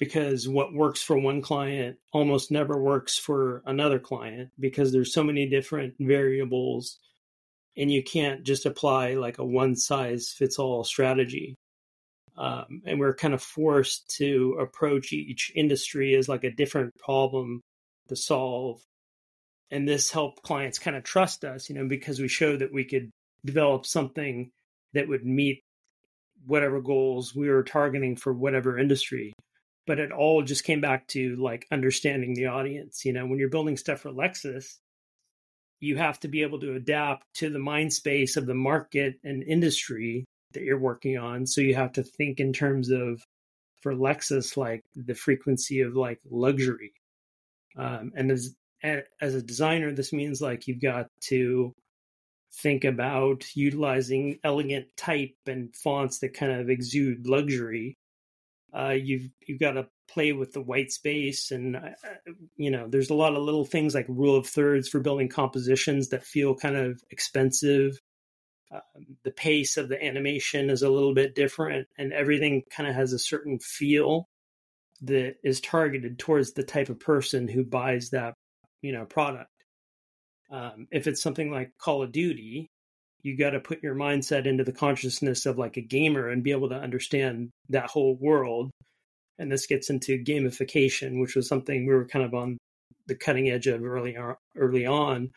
because 0.00 0.48
what 0.48 0.72
works 0.72 1.02
for 1.02 1.18
one 1.18 1.42
client 1.42 1.98
almost 2.10 2.50
never 2.50 2.80
works 2.80 3.18
for 3.18 3.62
another 3.66 3.98
client 3.98 4.48
because 4.58 4.92
there's 4.92 5.12
so 5.12 5.22
many 5.22 5.46
different 5.46 5.94
variables 6.00 6.98
and 7.76 7.92
you 7.92 8.02
can't 8.02 8.42
just 8.42 8.64
apply 8.64 9.14
like 9.14 9.38
a 9.38 9.44
one 9.44 9.76
size 9.76 10.30
fits 10.30 10.58
all 10.58 10.82
strategy. 10.84 11.54
Um, 12.36 12.80
and 12.86 12.98
we're 12.98 13.14
kind 13.14 13.34
of 13.34 13.42
forced 13.42 14.08
to 14.16 14.56
approach 14.58 15.12
each 15.12 15.52
industry 15.54 16.14
as 16.14 16.28
like 16.28 16.44
a 16.44 16.50
different 16.50 16.92
problem 16.98 17.60
to 18.08 18.16
solve. 18.16 18.80
And 19.70 19.86
this 19.86 20.10
helped 20.10 20.42
clients 20.42 20.78
kind 20.78 20.96
of 20.96 21.04
trust 21.04 21.44
us 21.44 21.68
you 21.68 21.74
know 21.74 21.86
because 21.86 22.18
we 22.18 22.28
showed 22.28 22.60
that 22.60 22.72
we 22.72 22.84
could 22.84 23.10
develop 23.44 23.84
something 23.84 24.50
that 24.94 25.08
would 25.08 25.26
meet 25.26 25.60
whatever 26.46 26.80
goals 26.80 27.34
we 27.34 27.50
were 27.50 27.62
targeting 27.62 28.16
for 28.16 28.32
whatever 28.32 28.78
industry 28.78 29.34
but 29.90 29.98
it 29.98 30.12
all 30.12 30.42
just 30.42 30.62
came 30.64 30.80
back 30.80 31.06
to 31.08 31.34
like 31.36 31.66
understanding 31.72 32.34
the 32.34 32.46
audience 32.46 33.04
you 33.04 33.12
know 33.12 33.26
when 33.26 33.38
you're 33.38 33.48
building 33.56 33.76
stuff 33.76 34.00
for 34.00 34.10
lexus 34.10 34.76
you 35.80 35.96
have 35.96 36.20
to 36.20 36.28
be 36.28 36.42
able 36.42 36.60
to 36.60 36.74
adapt 36.74 37.24
to 37.34 37.50
the 37.50 37.58
mind 37.58 37.92
space 37.92 38.36
of 38.36 38.46
the 38.46 38.54
market 38.54 39.18
and 39.24 39.42
industry 39.42 40.26
that 40.52 40.62
you're 40.62 40.78
working 40.78 41.16
on. 41.18 41.46
So 41.46 41.60
you 41.60 41.74
have 41.74 41.92
to 41.94 42.02
think 42.02 42.38
in 42.38 42.52
terms 42.52 42.90
of, 42.90 43.22
for 43.80 43.94
Lexus, 43.94 44.56
like 44.56 44.82
the 44.94 45.14
frequency 45.14 45.80
of 45.80 45.96
like 45.96 46.20
luxury. 46.30 46.92
Um, 47.76 48.12
and 48.14 48.30
as 48.30 48.54
as 48.82 49.34
a 49.34 49.42
designer, 49.42 49.92
this 49.92 50.12
means 50.12 50.40
like 50.40 50.66
you've 50.66 50.82
got 50.82 51.06
to 51.28 51.72
think 52.62 52.84
about 52.84 53.44
utilizing 53.54 54.38
elegant 54.42 54.86
type 54.96 55.34
and 55.46 55.74
fonts 55.76 56.18
that 56.18 56.34
kind 56.34 56.52
of 56.52 56.68
exude 56.68 57.26
luxury. 57.26 57.96
Uh, 58.72 58.90
you've 58.90 59.28
you've 59.46 59.60
got 59.60 59.72
to 59.72 59.88
play 60.08 60.32
with 60.32 60.52
the 60.52 60.62
white 60.62 60.92
space, 60.92 61.50
and 61.50 61.76
uh, 61.76 61.90
you 62.56 62.70
know 62.70 62.88
there's 62.88 63.10
a 63.10 63.14
lot 63.14 63.34
of 63.34 63.42
little 63.42 63.64
things 63.64 63.94
like 63.94 64.06
rule 64.08 64.36
of 64.36 64.46
thirds 64.46 64.88
for 64.88 65.00
building 65.00 65.28
compositions 65.28 66.08
that 66.08 66.24
feel 66.24 66.54
kind 66.54 66.76
of 66.76 67.00
expensive. 67.10 67.98
Um, 68.72 69.16
the 69.24 69.32
pace 69.32 69.76
of 69.76 69.88
the 69.88 70.02
animation 70.02 70.70
is 70.70 70.82
a 70.82 70.90
little 70.90 71.12
bit 71.12 71.34
different 71.34 71.88
and 71.98 72.12
everything 72.12 72.62
kind 72.70 72.88
of 72.88 72.94
has 72.94 73.12
a 73.12 73.18
certain 73.18 73.58
feel 73.58 74.28
that 75.02 75.34
is 75.42 75.60
targeted 75.60 76.20
towards 76.20 76.52
the 76.52 76.62
type 76.62 76.88
of 76.88 77.00
person 77.00 77.48
who 77.48 77.64
buys 77.64 78.10
that 78.10 78.34
you 78.82 78.92
know 78.92 79.04
product. 79.04 79.50
Um, 80.50 80.86
if 80.90 81.06
it's 81.06 81.22
something 81.22 81.50
like 81.50 81.72
call 81.78 82.02
of 82.02 82.12
duty 82.12 82.70
you 83.22 83.36
got 83.36 83.50
to 83.50 83.60
put 83.60 83.82
your 83.82 83.94
mindset 83.94 84.46
into 84.46 84.64
the 84.64 84.72
consciousness 84.72 85.46
of 85.46 85.58
like 85.58 85.76
a 85.76 85.82
gamer 85.82 86.28
and 86.28 86.42
be 86.42 86.52
able 86.52 86.68
to 86.68 86.74
understand 86.74 87.50
that 87.68 87.90
whole 87.90 88.16
world 88.16 88.70
and 89.38 89.50
this 89.50 89.66
gets 89.66 89.90
into 89.90 90.22
gamification 90.22 91.20
which 91.20 91.36
was 91.36 91.48
something 91.48 91.86
we 91.86 91.94
were 91.94 92.06
kind 92.06 92.24
of 92.24 92.34
on 92.34 92.58
the 93.06 93.14
cutting 93.14 93.50
edge 93.50 93.66
of 93.66 93.84
early 93.84 94.16
early 94.56 94.86
on 94.86 95.30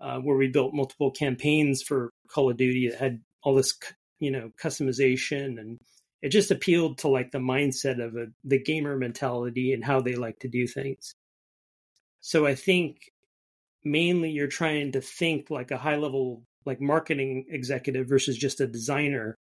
uh, 0.00 0.18
where 0.18 0.36
we 0.36 0.48
built 0.48 0.74
multiple 0.74 1.10
campaigns 1.10 1.82
for 1.82 2.10
Call 2.28 2.50
of 2.50 2.56
Duty 2.56 2.88
that 2.88 2.98
had 2.98 3.20
all 3.42 3.54
this, 3.54 3.76
you 4.20 4.30
know, 4.30 4.50
customization 4.62 5.58
and 5.58 5.78
it 6.22 6.30
just 6.30 6.50
appealed 6.50 6.98
to 6.98 7.08
like 7.08 7.30
the 7.30 7.38
mindset 7.38 8.04
of 8.04 8.16
a, 8.16 8.26
the 8.44 8.62
gamer 8.62 8.96
mentality 8.96 9.72
and 9.72 9.84
how 9.84 10.00
they 10.00 10.14
like 10.14 10.38
to 10.40 10.48
do 10.48 10.66
things. 10.66 11.14
So 12.20 12.46
I 12.46 12.54
think 12.54 12.96
mainly 13.84 14.30
you're 14.30 14.48
trying 14.48 14.92
to 14.92 15.00
think 15.00 15.50
like 15.50 15.70
a 15.70 15.78
high 15.78 15.96
level 15.96 16.42
like 16.68 16.80
marketing 16.80 17.46
executive 17.48 18.08
versus 18.08 18.36
just 18.36 18.60
a 18.60 18.66
designer. 18.66 19.36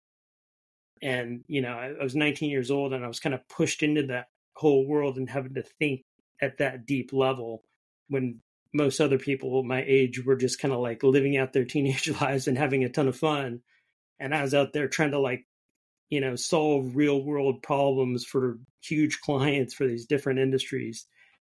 And 1.01 1.43
you 1.47 1.61
know, 1.61 1.73
I, 1.73 1.91
I 1.99 2.03
was 2.03 2.15
19 2.15 2.49
years 2.49 2.71
old 2.71 2.93
and 2.93 3.03
I 3.03 3.07
was 3.07 3.19
kind 3.19 3.35
of 3.35 3.47
pushed 3.49 3.83
into 3.83 4.03
that 4.07 4.27
whole 4.55 4.87
world 4.87 5.17
and 5.17 5.29
having 5.29 5.55
to 5.55 5.63
think 5.79 6.03
at 6.41 6.59
that 6.59 6.85
deep 6.85 7.11
level 7.11 7.63
when 8.07 8.39
most 8.73 8.99
other 8.99 9.17
people 9.17 9.63
my 9.63 9.83
age 9.87 10.23
were 10.25 10.35
just 10.35 10.59
kind 10.59 10.73
of 10.73 10.79
like 10.79 11.03
living 11.03 11.37
out 11.37 11.53
their 11.53 11.65
teenage 11.73 12.09
lives 12.21 12.47
and 12.47 12.57
having 12.57 12.83
a 12.83 12.89
ton 12.89 13.07
of 13.07 13.17
fun. 13.17 13.61
And 14.19 14.33
I 14.33 14.41
was 14.41 14.53
out 14.53 14.71
there 14.71 14.87
trying 14.87 15.11
to 15.11 15.19
like, 15.19 15.45
you 16.09 16.21
know, 16.21 16.35
solve 16.35 16.95
real 16.95 17.21
world 17.21 17.63
problems 17.63 18.23
for 18.23 18.59
huge 18.81 19.19
clients 19.25 19.73
for 19.73 19.87
these 19.87 20.05
different 20.05 20.39
industries. 20.39 21.05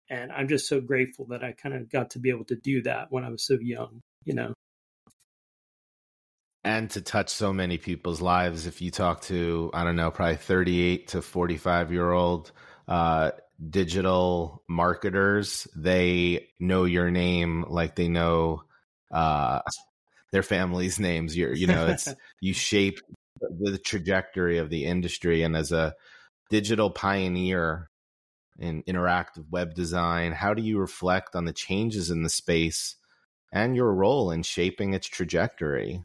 And 0.08 0.30
I'm 0.30 0.46
just 0.46 0.68
so 0.68 0.80
grateful 0.80 1.26
that 1.30 1.42
I 1.42 1.52
kind 1.52 1.74
of 1.74 1.90
got 1.90 2.10
to 2.10 2.20
be 2.20 2.30
able 2.30 2.44
to 2.46 2.56
do 2.56 2.82
that 2.82 3.08
when 3.10 3.24
I 3.24 3.28
was 3.28 3.44
so 3.44 3.58
young, 3.60 4.02
you 4.24 4.34
know. 4.34 4.54
And 6.66 6.90
to 6.90 7.00
touch 7.00 7.28
so 7.28 7.52
many 7.52 7.78
people's 7.78 8.20
lives. 8.20 8.66
If 8.66 8.82
you 8.82 8.90
talk 8.90 9.20
to, 9.22 9.70
I 9.72 9.84
don't 9.84 9.94
know, 9.94 10.10
probably 10.10 10.34
38 10.34 11.06
to 11.08 11.22
45 11.22 11.92
year 11.92 12.10
old 12.10 12.50
uh, 12.88 13.30
digital 13.70 14.64
marketers, 14.68 15.68
they 15.76 16.48
know 16.58 16.82
your 16.82 17.08
name 17.12 17.64
like 17.68 17.94
they 17.94 18.08
know 18.08 18.64
uh, 19.12 19.60
their 20.32 20.42
family's 20.42 20.98
names. 20.98 21.36
You're, 21.36 21.54
you 21.54 21.68
know, 21.68 21.86
it's 21.86 22.12
you 22.40 22.52
shape 22.52 22.98
the 23.40 23.78
trajectory 23.78 24.58
of 24.58 24.68
the 24.68 24.86
industry, 24.86 25.44
and 25.44 25.56
as 25.56 25.70
a 25.70 25.94
digital 26.50 26.90
pioneer 26.90 27.90
in 28.58 28.82
interactive 28.82 29.48
web 29.50 29.72
design, 29.74 30.32
how 30.32 30.52
do 30.52 30.62
you 30.62 30.80
reflect 30.80 31.36
on 31.36 31.44
the 31.44 31.52
changes 31.52 32.10
in 32.10 32.24
the 32.24 32.28
space 32.28 32.96
and 33.52 33.76
your 33.76 33.92
role 33.92 34.32
in 34.32 34.42
shaping 34.42 34.94
its 34.94 35.06
trajectory? 35.06 36.02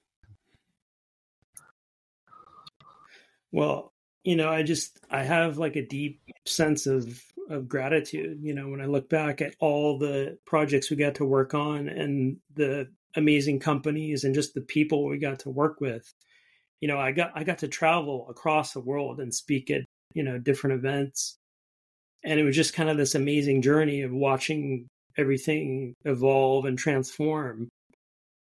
Well, 3.52 3.94
you 4.24 4.36
know, 4.36 4.50
I 4.50 4.64
just 4.64 5.00
I 5.10 5.24
have 5.24 5.58
like 5.58 5.76
a 5.76 5.86
deep 5.86 6.22
sense 6.46 6.88
of 6.88 7.22
of 7.50 7.68
gratitude. 7.68 8.40
You 8.42 8.54
know, 8.54 8.70
when 8.70 8.82
I 8.82 8.86
look 8.86 9.10
back 9.10 9.42
at 9.42 9.56
all 9.60 9.98
the 9.98 10.38
projects 10.46 10.90
we 10.90 10.98
got 10.98 11.16
to 11.16 11.26
work 11.26 11.54
on 11.54 11.90
and 11.90 12.38
the 12.56 12.88
amazing 13.16 13.60
companies 13.60 14.24
and 14.24 14.36
just 14.36 14.54
the 14.54 14.62
people 14.62 15.06
we 15.06 15.18
got 15.18 15.40
to 15.40 15.50
work 15.50 15.82
with, 15.82 16.14
you 16.80 16.88
know, 16.88 16.98
I 16.98 17.12
got 17.12 17.32
I 17.36 17.44
got 17.44 17.60
to 17.60 17.68
travel 17.68 18.28
across 18.30 18.74
the 18.74 18.80
world 18.80 19.20
and 19.20 19.34
speak 19.34 19.70
at 19.72 19.82
you 20.14 20.24
know 20.24 20.38
different 20.38 20.78
events, 20.78 21.38
and 22.24 22.40
it 22.40 22.44
was 22.44 22.56
just 22.56 22.74
kind 22.74 22.90
of 22.90 22.98
this 22.98 23.16
amazing 23.16 23.62
journey 23.62 24.02
of 24.02 24.12
watching 24.12 24.88
everything 25.18 25.94
evolve 26.06 26.66
and 26.66 26.78
transform, 26.78 27.70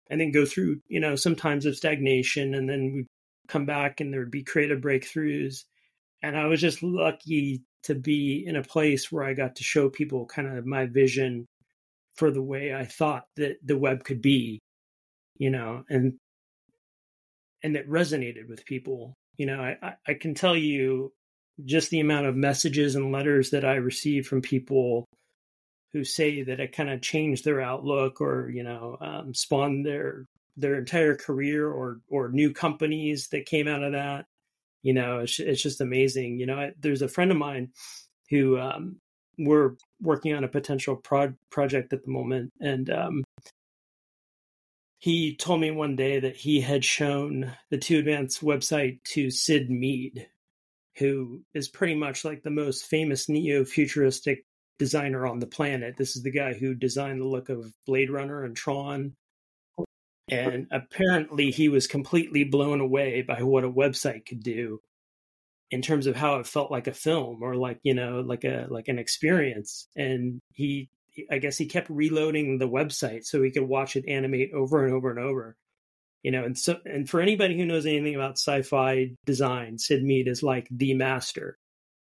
and 0.10 0.22
then 0.22 0.32
go 0.32 0.46
through 0.46 0.82
you 0.88 1.00
know 1.00 1.16
sometimes 1.16 1.66
of 1.66 1.76
stagnation, 1.76 2.54
and 2.54 2.70
then 2.70 2.94
we 2.94 3.06
come 3.52 3.66
back 3.66 4.00
and 4.00 4.14
there 4.14 4.22
would 4.22 4.32
be 4.32 4.44
creative 4.44 4.80
breakthroughs. 4.80 5.64
And 6.24 6.38
I 6.38 6.46
was 6.46 6.62
just 6.62 6.84
lucky 6.84 7.64
to 7.84 7.96
be 7.96 8.44
in 8.46 8.56
a 8.56 8.64
place 8.64 9.12
where 9.12 9.24
I 9.24 9.34
got 9.34 9.56
to 9.56 9.64
show 9.64 9.90
people 9.90 10.26
kind 10.26 10.48
of 10.58 10.66
my 10.66 10.86
vision 10.86 11.46
for 12.16 12.32
the 12.32 12.42
way 12.42 12.74
I 12.74 12.86
thought 12.86 13.26
that 13.38 13.58
the 13.64 13.78
web 13.78 14.04
could 14.04 14.22
be, 14.22 14.60
you 15.38 15.50
know, 15.50 15.84
and 15.90 16.14
and 17.64 17.76
it 17.76 17.90
resonated 17.90 18.48
with 18.50 18.66
people. 18.66 19.14
You 19.38 19.48
know, 19.48 19.62
I, 19.62 19.96
I 20.08 20.14
can 20.14 20.34
tell 20.34 20.56
you 20.56 21.12
just 21.66 21.90
the 21.90 22.00
amount 22.00 22.28
of 22.28 22.36
messages 22.36 22.96
and 22.96 23.12
letters 23.12 23.52
that 23.52 23.66
I 23.66 23.76
receive 23.76 24.28
from 24.28 24.42
people 24.42 25.06
who 25.94 26.04
say 26.04 26.44
that 26.44 26.60
it 26.60 26.76
kind 26.76 26.90
of 26.90 27.02
changed 27.02 27.44
their 27.44 27.62
outlook 27.62 28.22
or, 28.22 28.50
you 28.50 28.64
know, 28.64 28.98
um, 29.02 29.34
spawned 29.34 29.86
their 29.86 30.26
their 30.58 30.76
entire 30.76 31.16
career 31.16 31.70
or 31.70 32.00
or 32.10 32.30
new 32.30 32.54
companies 32.54 33.30
that 33.30 33.46
came 33.46 33.68
out 33.68 33.84
of 33.84 33.94
that. 33.94 34.26
You 34.84 34.94
know 34.94 35.20
it's, 35.20 35.40
it's 35.40 35.62
just 35.62 35.82
amazing. 35.82 36.40
You 36.40 36.46
know 36.46 36.60
I, 36.60 36.72
there's 36.80 37.02
a 37.02 37.08
friend 37.08 37.32
of 37.32 37.38
mine 37.38 37.70
who 38.30 38.60
um, 38.60 38.98
we're 39.38 39.76
working 40.02 40.34
on 40.34 40.44
a 40.44 40.50
potential 40.50 40.96
pro- 40.96 41.34
project 41.50 41.94
at 41.94 42.04
the 42.04 42.12
moment 42.12 42.52
and 42.60 42.90
um, 42.90 43.24
he 45.00 45.36
told 45.36 45.60
me 45.60 45.72
one 45.72 45.96
day 45.96 46.20
that 46.20 46.36
he 46.36 46.62
had 46.62 46.86
shown 46.86 47.52
the 47.72 47.78
2Advanced 47.78 48.44
website 48.44 49.04
to 49.04 49.32
Syd 49.32 49.70
Mead 49.70 50.28
who 50.98 51.42
is 51.54 51.70
pretty 51.70 51.96
much 51.96 52.26
like 52.26 52.44
the 52.44 52.50
most 52.50 52.86
famous 52.86 53.30
neo-futuristic 53.30 54.46
designer 54.78 55.26
on 55.26 55.40
the 55.40 55.48
planet. 55.48 55.96
This 55.98 56.16
is 56.16 56.24
the 56.24 56.32
guy 56.32 56.54
who 56.54 56.74
designed 56.74 57.22
the 57.22 57.28
look 57.28 57.50
of 57.50 57.74
blade 57.86 58.10
runner 58.10 58.44
and 58.44 58.56
tron 58.56 59.14
and 60.32 60.68
apparently 60.72 61.52
he 61.52 61.70
was 61.70 61.88
completely 61.88 62.44
blown 62.44 62.80
away 62.80 63.22
by 63.22 63.44
what 63.44 63.64
a 63.64 63.70
website 63.70 64.26
could 64.26 64.42
do 64.42 64.80
in 65.70 65.82
terms 65.82 66.08
of 66.08 66.16
how 66.16 66.36
it 66.36 66.48
felt 66.48 66.72
like 66.72 66.88
a 66.88 66.94
film 66.94 67.44
or 67.44 67.56
like 67.56 67.80
you 67.84 67.94
know 67.94 68.22
like 68.22 68.44
a 68.44 68.68
like 68.70 68.88
an 68.88 69.00
experience 69.00 69.88
and 69.96 70.40
he 70.54 70.90
I 71.30 71.40
guess 71.40 71.58
he 71.58 71.66
kept 71.66 71.90
reloading 71.90 72.58
the 72.58 72.70
website 72.70 73.26
so 73.26 73.42
he 73.42 73.52
could 73.52 73.64
watch 73.64 73.96
it 73.96 74.08
animate 74.08 74.54
over 74.54 74.86
and 74.86 74.94
over 74.94 75.10
and 75.10 75.20
over. 75.20 75.58
You 76.24 76.32
know, 76.32 76.44
and 76.44 76.58
so 76.58 76.78
and 76.86 77.10
for 77.10 77.20
anybody 77.20 77.58
who 77.58 77.66
knows 77.66 77.86
anything 77.86 78.16
about 78.16 78.38
sci-fi 78.38 79.16
design, 79.26 79.78
Syd 79.80 80.04
Mead 80.04 80.28
is 80.28 80.44
like 80.44 80.68
the 80.70 80.94
master. 80.94 81.58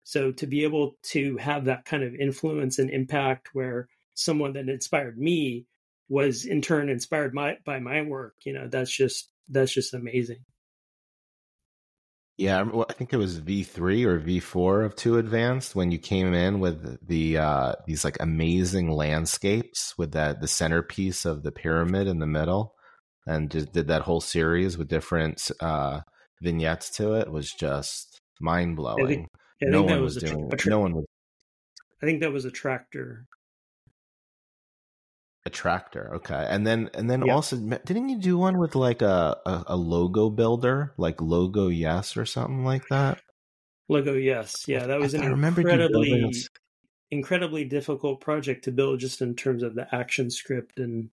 So 0.03 0.31
to 0.33 0.47
be 0.47 0.63
able 0.63 0.97
to 1.03 1.37
have 1.37 1.65
that 1.65 1.85
kind 1.85 2.03
of 2.03 2.15
influence 2.15 2.79
and 2.79 2.89
impact 2.89 3.49
where 3.53 3.87
someone 4.15 4.53
that 4.53 4.69
inspired 4.69 5.17
me 5.17 5.65
was 6.09 6.45
in 6.45 6.61
turn 6.61 6.89
inspired 6.89 7.33
my, 7.33 7.57
by 7.65 7.79
my 7.79 8.01
work, 8.01 8.35
you 8.45 8.53
know, 8.53 8.67
that's 8.67 8.95
just 8.95 9.31
that's 9.49 9.73
just 9.73 9.93
amazing. 9.93 10.43
Yeah, 12.37 12.63
I 12.87 12.93
think 12.93 13.13
it 13.13 13.17
was 13.17 13.37
V 13.37 13.63
three 13.63 14.03
or 14.03 14.19
V 14.19 14.39
four 14.39 14.83
of 14.83 14.95
2Advanced 14.95 15.73
when 15.73 15.91
you 15.91 15.97
came 15.97 16.35
in 16.35 16.59
with 16.59 16.99
the 17.05 17.37
uh, 17.37 17.73
these 17.87 18.05
like 18.05 18.17
amazing 18.19 18.91
landscapes 18.91 19.97
with 19.97 20.11
that 20.11 20.39
the 20.39 20.47
centerpiece 20.47 21.25
of 21.25 21.41
the 21.41 21.51
pyramid 21.51 22.05
in 22.07 22.19
the 22.19 22.27
middle, 22.27 22.75
and 23.25 23.49
just 23.49 23.73
did 23.73 23.87
that 23.87 24.03
whole 24.03 24.21
series 24.21 24.77
with 24.77 24.87
different 24.87 25.49
uh, 25.61 26.01
vignettes 26.39 26.91
to 26.97 27.15
it 27.15 27.31
was 27.31 27.51
just 27.51 28.21
mind 28.39 28.75
blowing. 28.75 29.27
No 29.59 29.81
one 29.81 30.01
was, 30.03 30.15
was 30.15 30.23
doing. 30.23 30.51
Tra- 30.51 30.69
no 30.69 30.79
one 30.79 30.93
was. 30.93 31.05
I 32.03 32.05
think 32.05 32.21
that 32.21 32.31
was 32.31 32.45
a 32.45 32.51
tractor 32.51 33.25
a 35.47 35.49
tractor, 35.49 36.11
okay. 36.15 36.45
And 36.47 36.67
then 36.67 36.91
and 36.93 37.09
then 37.09 37.27
also 37.29 37.55
didn't 37.55 38.09
you 38.09 38.19
do 38.19 38.37
one 38.37 38.59
with 38.59 38.75
like 38.75 39.01
a, 39.01 39.37
a, 39.45 39.63
a 39.67 39.75
logo 39.75 40.29
builder, 40.29 40.93
like 40.97 41.19
Logo 41.21 41.69
Yes 41.69 42.15
or 42.15 42.25
something 42.25 42.63
like 42.63 42.83
that? 42.89 43.19
Logo 43.89 44.13
Yes, 44.13 44.65
yeah, 44.67 44.85
that 44.85 44.99
was 44.99 45.15
I, 45.15 45.19
an 45.23 45.43
I 45.43 45.47
incredibly 45.47 46.33
incredibly 47.09 47.63
difficult 47.63 48.19
project 48.19 48.65
to 48.65 48.71
build, 48.71 48.99
just 48.99 49.21
in 49.21 49.33
terms 49.33 49.63
of 49.63 49.73
the 49.73 49.87
action 49.95 50.29
script 50.29 50.77
and 50.77 51.09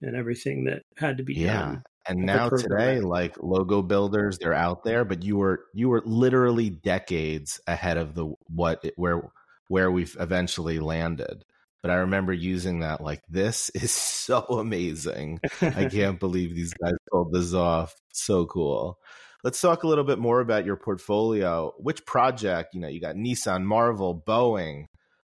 and 0.00 0.16
everything 0.16 0.64
that 0.64 0.82
had 0.96 1.18
to 1.18 1.24
be 1.24 1.34
yeah. 1.34 1.60
done. 1.60 1.82
And 2.08 2.20
now 2.20 2.48
today, 2.48 3.00
like 3.00 3.36
logo 3.42 3.82
builders, 3.82 4.38
they're 4.38 4.54
out 4.54 4.84
there, 4.84 5.04
but 5.04 5.24
you 5.24 5.36
were 5.36 5.64
you 5.74 5.88
were 5.88 6.02
literally 6.06 6.70
decades 6.70 7.60
ahead 7.66 7.96
of 7.96 8.14
the 8.14 8.32
what 8.46 8.84
where 8.94 9.28
where 9.68 9.90
we've 9.90 10.16
eventually 10.20 10.78
landed 10.78 11.44
but 11.82 11.90
I 11.90 11.96
remember 11.96 12.32
using 12.32 12.80
that 12.80 13.00
like 13.00 13.22
this 13.28 13.70
is 13.74 13.92
so 13.92 14.40
amazing. 14.42 15.40
I 15.60 15.84
can't 15.90 16.20
believe 16.20 16.54
these 16.54 16.74
guys 16.74 16.94
pulled 17.10 17.32
this 17.32 17.54
off. 17.54 17.94
So 18.12 18.46
cool. 18.46 18.98
Let's 19.44 19.60
talk 19.60 19.84
a 19.84 19.88
little 19.88 20.04
bit 20.04 20.18
more 20.18 20.40
about 20.40 20.64
your 20.64 20.76
portfolio. 20.76 21.72
Which 21.78 22.04
project, 22.04 22.74
you 22.74 22.80
know, 22.80 22.88
you 22.88 23.00
got 23.00 23.14
Nissan, 23.14 23.62
Marvel, 23.62 24.20
Boeing. 24.26 24.86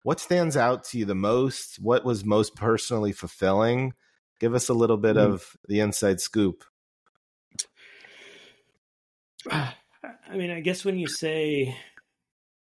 What 0.03 0.19
stands 0.19 0.57
out 0.57 0.83
to 0.85 0.97
you 0.97 1.05
the 1.05 1.15
most? 1.15 1.77
What 1.79 2.03
was 2.03 2.25
most 2.25 2.55
personally 2.55 3.13
fulfilling? 3.13 3.93
Give 4.39 4.55
us 4.55 4.69
a 4.69 4.73
little 4.73 4.97
bit 4.97 5.15
mm. 5.15 5.23
of 5.23 5.55
the 5.67 5.79
inside 5.79 6.19
scoop. 6.19 6.63
I 9.51 9.75
mean, 10.35 10.51
I 10.51 10.61
guess 10.61 10.83
when 10.83 10.97
you 10.97 11.07
say 11.07 11.75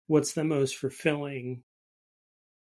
what's 0.08 0.34
the 0.34 0.43
most 0.43 0.75
fulfilling, 0.77 1.63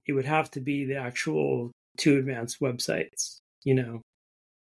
it 0.10 0.14
would 0.14 0.26
have 0.26 0.52
to 0.52 0.60
be 0.60 0.86
the 0.86 0.98
actual 0.98 1.72
2Advanced 2.00 2.60
websites 2.60 3.40
you 3.64 3.76
know? 3.76 4.02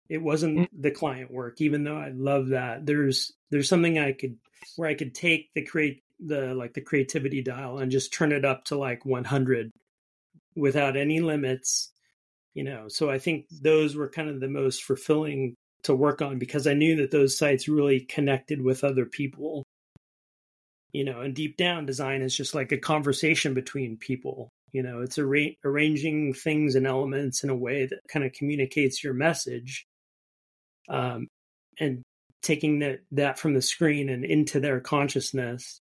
It 0.10 0.24
wasn't 0.24 0.58
mm. 0.58 0.68
the 0.74 0.92
client 0.92 1.32
work 1.32 1.62
even 1.62 1.84
though 1.84 1.98
i 1.98 2.10
love 2.10 2.50
that. 2.50 2.86
There's 2.86 3.32
there's 3.52 3.70
something 3.70 4.00
i 4.00 4.12
could 4.12 4.38
where 4.76 4.90
i 4.90 4.96
could 4.96 5.14
take 5.14 5.50
the 5.54 5.64
create 5.64 6.02
the 6.20 6.54
like 6.56 6.74
the 6.74 6.82
creativity 6.82 7.42
dial 7.42 7.78
and 7.78 7.92
just 7.92 8.12
turn 8.12 8.32
it 8.32 8.44
up 8.44 8.66
to 8.66 8.78
like 8.78 9.06
100 9.06 9.72
without 10.56 10.98
any 10.98 11.20
limits 11.20 11.92
you 12.56 12.64
know? 12.64 12.88
So 12.88 13.10
i 13.10 13.20
think 13.20 13.46
those 13.52 13.96
were 13.96 14.10
kind 14.10 14.30
of 14.30 14.40
the 14.40 14.50
most 14.50 14.84
fulfilling 14.84 15.56
to 15.84 15.96
work 15.96 16.22
on 16.22 16.40
because 16.40 16.66
i 16.66 16.74
knew 16.74 16.96
that 16.98 17.12
those 17.12 17.38
sites 17.38 17.70
really 17.70 18.02
connected 18.02 18.62
with 18.62 18.84
other 18.84 19.06
people. 19.06 19.64
You 20.92 21.04
know 21.04 21.22
and 21.22 21.36
deep 21.36 21.56
down 21.56 21.86
design 21.86 22.24
is 22.24 22.36
just 22.36 22.56
like 22.56 22.72
a 22.72 22.78
conversation 22.80 23.54
between 23.54 23.98
people 23.98 24.50
you 24.72 24.84
know, 24.84 25.02
it's 25.02 25.18
arra- 25.18 25.56
arranging 25.66 26.34
things 26.34 26.76
and 26.76 26.88
elements 26.88 27.44
in 27.44 27.50
a 27.50 27.56
way 27.56 27.86
that 27.86 28.00
kind 28.12 28.26
of 28.26 28.34
communicates 28.34 29.04
your 29.04 29.14
message, 29.14 29.86
um, 30.90 31.28
and 31.80 32.04
taking 32.42 32.80
that 32.80 33.00
that 33.12 33.40
from 33.40 33.54
the 33.54 33.62
screen 33.62 34.10
and 34.10 34.26
into 34.26 34.60
their 34.60 34.80
consciousness. 34.80 35.82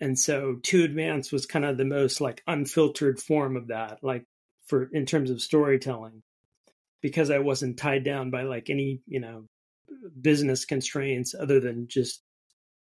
And 0.00 0.18
so, 0.18 0.56
2Advanced 0.62 1.32
was 1.32 1.46
kind 1.46 1.64
of 1.64 1.76
the 1.76 1.84
most 1.84 2.20
like 2.20 2.42
unfiltered 2.46 3.20
form 3.20 3.56
of 3.56 3.68
that, 3.68 3.98
like 4.02 4.24
for 4.66 4.88
in 4.92 5.06
terms 5.06 5.30
of 5.30 5.40
storytelling, 5.42 6.22
because 7.02 7.30
I 7.30 7.38
wasn't 7.40 7.78
tied 7.78 8.04
down 8.04 8.30
by 8.30 8.42
like 8.42 8.70
any 8.70 9.00
you 9.06 9.20
know 9.20 9.46
business 10.20 10.64
constraints 10.64 11.34
other 11.34 11.60
than 11.60 11.88
just 11.88 12.22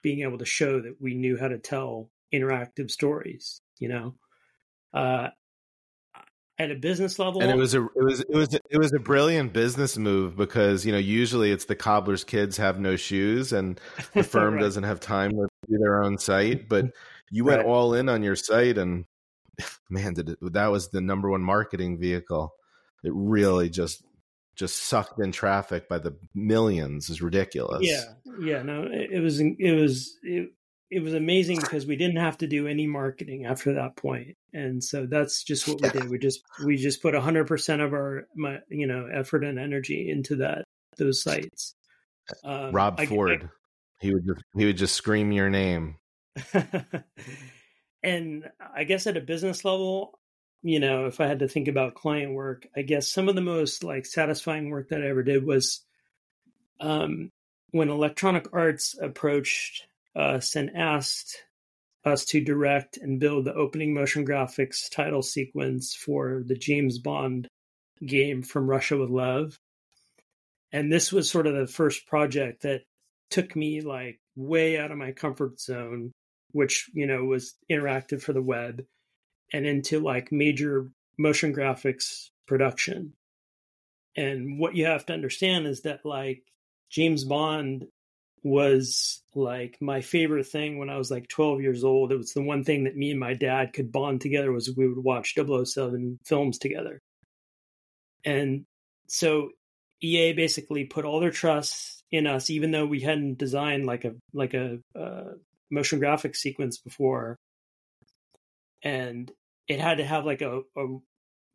being 0.04 0.22
able 0.22 0.38
to 0.40 0.46
show 0.46 0.82
that 0.82 0.96
we 1.02 1.16
knew 1.16 1.38
how 1.38 1.48
to 1.48 1.58
tell 1.58 2.10
interactive 2.34 2.92
stories. 2.92 3.62
You 3.80 3.90
know 3.90 4.16
uh, 4.98 5.30
at 6.60 6.72
a 6.72 6.76
business 6.76 7.20
level. 7.20 7.42
And 7.42 7.52
it 7.52 7.58
was 7.58 7.74
a 7.74 7.84
it 7.84 8.04
was 8.04 8.22
it 8.22 8.36
was 8.36 8.54
it 8.54 8.78
was 8.78 8.94
a 8.94 9.00
brilliant 9.00 9.54
business 9.54 9.98
move 9.98 10.36
because 10.36 10.86
you 10.86 10.92
know 10.92 10.98
usually 10.98 11.52
it's 11.52 11.66
the 11.66 11.76
cobbler's 11.76 12.24
kids 12.24 12.58
have 12.58 12.80
no 12.80 12.96
shoes 12.96 13.54
and 13.54 13.80
the 14.14 14.24
firm 14.24 14.56
right. 14.56 14.62
doesn't 14.62 14.84
have 14.84 15.00
time 15.00 15.32
to 15.32 15.48
do 15.70 15.78
their 15.78 16.04
own 16.04 16.18
site, 16.18 16.68
but 16.68 16.86
you 17.32 17.44
went 17.44 17.60
right. 17.60 17.68
all 17.68 17.94
in 17.94 18.10
on 18.10 18.24
your 18.24 18.36
site 18.36 18.78
and 18.78 19.06
man 19.90 20.14
did 20.14 20.30
it 20.30 20.54
that 20.54 20.68
was 20.68 20.90
the 20.90 21.02
number 21.02 21.30
one 21.30 21.42
marketing 21.42 22.00
vehicle. 22.00 22.54
It 23.04 23.12
really 23.14 23.70
just 23.70 24.04
just 24.56 24.76
sucked 24.84 25.20
in 25.20 25.32
traffic 25.32 25.88
by 25.88 26.00
the 26.00 26.18
millions 26.34 27.12
is 27.12 27.22
ridiculous. 27.22 27.82
Yeah, 27.84 28.02
yeah, 28.40 28.64
no, 28.64 28.84
it, 28.84 29.12
it 29.12 29.20
was 29.20 29.40
it 29.40 29.80
was 29.80 30.18
it, 30.24 30.50
it 30.90 31.02
was 31.02 31.14
amazing 31.14 31.60
because 31.60 31.86
we 31.86 31.96
didn't 31.96 32.18
have 32.18 32.38
to 32.38 32.48
do 32.48 32.68
any 32.68 32.88
marketing 32.88 33.46
after 33.46 33.74
that 33.74 33.96
point. 33.96 34.38
And 34.54 34.84
so 34.84 35.06
that's 35.06 35.44
just 35.44 35.68
what 35.68 35.82
we 35.82 35.90
did. 35.90 36.10
We 36.10 36.18
just 36.18 36.42
we 36.66 36.78
just 36.78 37.02
put 37.02 37.14
100% 37.14 37.86
of 37.86 37.94
our 37.94 38.28
my, 38.36 38.60
you 38.70 38.88
know 38.88 39.08
effort 39.14 39.44
and 39.44 39.60
energy 39.60 40.10
into 40.10 40.38
that 40.38 40.64
those 40.98 41.22
sites. 41.22 41.76
Um, 42.44 42.72
rob 42.72 43.00
I, 43.00 43.06
ford 43.06 43.44
I, 43.44 43.48
he 44.00 44.14
would 44.14 44.26
just, 44.26 44.44
he 44.56 44.66
would 44.66 44.78
just 44.78 44.96
scream 44.96 45.32
your 45.32 45.50
name. 45.50 45.96
And 48.04 48.50
i 48.74 48.84
guess 48.84 49.08
at 49.08 49.18
a 49.18 49.22
business 49.22 49.66
level 49.66 50.20
you 50.62 50.80
know 50.80 51.08
if 51.08 51.20
i 51.20 51.28
had 51.28 51.40
to 51.40 51.48
think 51.48 51.68
about 51.68 51.96
client 51.96 52.34
work 52.34 52.68
i 52.76 52.82
guess 52.82 53.12
some 53.12 53.28
of 53.28 53.36
the 53.36 53.42
most 53.42 53.84
like 53.84 54.06
satisfying 54.06 54.70
work 54.70 54.90
that 54.90 55.02
i 55.02 55.08
ever 55.08 55.24
did 55.24 55.46
was 55.46 55.84
um 56.80 57.32
when 57.72 57.90
electronic 57.90 58.48
arts 58.54 58.96
approached 59.02 59.88
Uh, 60.18 60.22
us 60.22 60.56
and 60.56 60.72
asked 60.76 61.44
us 62.04 62.26
to 62.26 62.42
direct 62.42 62.98
and 62.98 63.20
build 63.20 63.46
the 63.46 63.54
opening 63.54 63.94
motion 63.94 64.26
graphics 64.26 64.90
title 64.90 65.22
sequence 65.22 65.94
for 65.94 66.44
the 66.46 66.56
James 66.56 66.98
Bond 66.98 67.48
game 68.06 68.42
From 68.42 68.68
Russia 68.68 68.98
with 68.98 69.10
Love. 69.10 69.58
And 70.72 70.92
this 70.92 71.12
was 71.12 71.30
sort 71.30 71.48
of 71.48 71.56
the 71.56 71.68
first 71.68 72.08
project 72.08 72.64
that 72.64 72.82
took 73.30 73.56
me 73.56 73.82
like 73.82 74.20
way 74.36 74.80
out 74.80 74.92
of 74.92 74.98
my 74.98 75.12
comfort 75.12 75.60
zone, 75.60 76.12
which, 76.52 76.90
you 76.94 77.06
know, 77.06 77.24
was 77.26 77.56
interactive 77.70 78.22
for 78.22 78.34
the 78.34 78.42
web 78.42 78.86
and 79.54 79.66
into 79.66 80.00
like 80.00 80.32
major 80.32 80.90
motion 81.18 81.54
graphics 81.54 82.30
production. 82.48 83.14
And 84.16 84.60
what 84.60 84.76
you 84.76 84.86
have 84.86 85.06
to 85.08 85.14
understand 85.14 85.68
is 85.68 85.82
that 85.82 86.06
like 86.06 86.42
James 86.90 87.24
Bond 87.24 87.86
was 88.44 89.22
like 89.36 89.78
my 89.82 90.02
favorite 90.02 90.48
thing 90.48 90.78
when 90.78 90.90
I 90.90 90.98
was 90.98 91.12
like 91.12 91.28
12 91.28 91.62
years 91.62 91.84
old. 91.84 92.12
It 92.12 92.18
was 92.18 92.34
the 92.34 92.42
one 92.42 92.64
thing 92.64 92.84
that 92.86 92.96
me 92.96 93.12
and 93.12 93.20
my 93.20 93.34
dad 93.34 93.74
could 93.74 93.92
bond 93.92 94.22
together 94.22 94.52
was 94.52 94.76
we 94.76 94.88
would 94.88 95.04
watch 95.04 95.36
007 95.36 96.20
films 96.26 96.58
together. 96.58 97.00
And 98.24 98.66
so 99.08 99.50
EA 100.02 100.34
basically 100.34 100.86
put 100.86 101.06
all 101.06 101.20
their 101.20 101.32
trust 101.32 102.04
in 102.12 102.28
us, 102.28 102.50
even 102.50 102.72
though 102.72 102.86
we 102.86 103.02
hadn't 103.02 103.38
designed 103.38 103.86
like 103.86 104.06
a 104.06 104.14
like 104.34 104.54
a 104.54 104.80
uh, 104.98 105.32
motion 105.70 106.00
graphic 106.00 106.36
sequence 106.36 106.78
before, 106.78 107.38
and 108.84 109.32
it 109.68 109.80
had 109.80 109.98
to 109.98 110.06
have 110.06 110.26
like 110.26 110.42
a, 110.42 110.62
a 110.78 110.98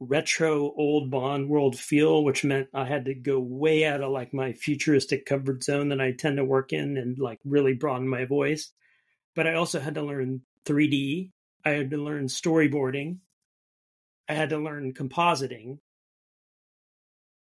retro 0.01 0.73
old 0.77 1.11
Bond 1.11 1.49
world 1.49 1.79
feel, 1.79 2.25
which 2.25 2.45
meant 2.45 2.69
I 2.75 2.85
had 2.85 3.05
to 3.07 3.15
go 3.15 3.39
way 3.39 3.85
out 3.85 4.01
of 4.01 4.11
like 4.11 4.35
my 4.35 4.53
futuristic 4.53 5.27
comfort 5.27 5.63
zone 5.63 5.89
that 5.91 6.01
I 6.01 6.13
tend 6.13 6.39
to 6.39 6.45
work 6.45 6.73
in 6.73 6.97
and 6.97 7.19
like 7.19 7.39
really 7.45 7.75
broaden 7.75 8.09
my 8.09 8.25
voice. 8.25 8.73
But 9.35 9.47
I 9.47 9.55
also 9.55 9.81
had 9.81 9.95
to 9.95 10.03
learn 10.03 10.43
3D. 10.67 11.31
I 11.65 11.71
had 11.71 11.91
to 11.91 11.97
learn 11.97 12.27
storyboarding. 12.27 13.19
I 14.29 14.35
had 14.35 14.51
to 14.51 14.59
learn 14.59 14.95
compositing. 14.95 15.79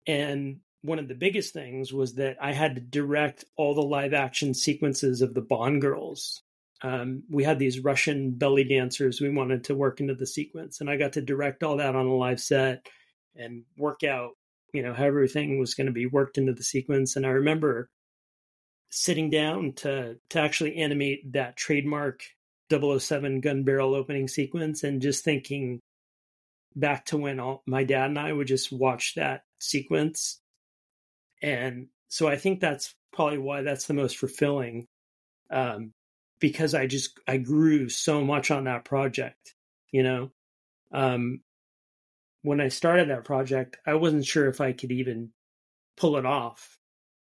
And 0.07 0.59
one 0.81 0.99
of 0.99 1.07
the 1.07 1.15
biggest 1.15 1.53
things 1.53 1.93
was 1.93 2.15
that 2.15 2.37
I 2.41 2.53
had 2.53 2.75
to 2.75 2.81
direct 2.81 3.45
all 3.55 3.75
the 3.75 3.81
live 3.81 4.13
action 4.13 4.53
sequences 4.53 5.21
of 5.21 5.33
the 5.33 5.41
Bond 5.41 5.81
girls. 5.81 6.41
Um, 6.81 7.23
we 7.29 7.43
had 7.43 7.59
these 7.59 7.83
Russian 7.83 8.31
belly 8.31 8.63
dancers 8.63 9.19
we 9.19 9.29
wanted 9.29 9.65
to 9.65 9.75
work 9.75 9.99
into 9.99 10.15
the 10.15 10.27
sequence, 10.27 10.79
and 10.79 10.89
I 10.89 10.97
got 10.97 11.13
to 11.13 11.21
direct 11.21 11.63
all 11.63 11.77
that 11.77 11.95
on 11.95 12.05
a 12.05 12.15
live 12.15 12.39
set 12.39 12.87
and 13.35 13.63
work 13.77 14.03
out, 14.03 14.31
you 14.73 14.81
know, 14.81 14.93
how 14.93 15.05
everything 15.05 15.59
was 15.59 15.75
going 15.75 15.87
to 15.87 15.93
be 15.93 16.05
worked 16.05 16.37
into 16.37 16.53
the 16.53 16.63
sequence. 16.63 17.15
And 17.15 17.25
I 17.25 17.29
remember 17.29 17.89
sitting 18.89 19.29
down 19.29 19.73
to 19.73 20.15
to 20.29 20.39
actually 20.39 20.77
animate 20.77 21.33
that 21.33 21.57
trademark 21.57 22.21
007 22.71 23.41
gun 23.41 23.63
barrel 23.63 23.95
opening 23.95 24.27
sequence 24.27 24.83
and 24.83 25.01
just 25.01 25.23
thinking 25.23 25.79
back 26.75 27.05
to 27.05 27.17
when 27.17 27.39
all, 27.39 27.63
my 27.67 27.83
dad 27.83 28.09
and 28.09 28.19
I 28.19 28.31
would 28.31 28.47
just 28.47 28.71
watch 28.71 29.15
that 29.15 29.41
sequence. 29.59 30.39
And 31.41 31.87
so 32.09 32.27
I 32.27 32.37
think 32.37 32.59
that's 32.59 32.93
probably 33.13 33.37
why 33.37 33.61
that's 33.61 33.87
the 33.87 33.93
most 33.93 34.17
fulfilling. 34.17 34.85
Um, 35.51 35.93
because 36.39 36.73
I 36.73 36.87
just 36.87 37.19
I 37.27 37.37
grew 37.37 37.89
so 37.89 38.23
much 38.23 38.51
on 38.51 38.65
that 38.65 38.85
project, 38.85 39.55
you 39.91 40.03
know. 40.03 40.31
Um, 40.91 41.41
when 42.41 42.61
I 42.61 42.69
started 42.69 43.09
that 43.09 43.25
project, 43.25 43.77
I 43.85 43.95
wasn't 43.95 44.25
sure 44.25 44.47
if 44.47 44.61
I 44.61 44.71
could 44.71 44.91
even 44.91 45.31
pull 45.97 46.17
it 46.17 46.25
off. 46.25 46.77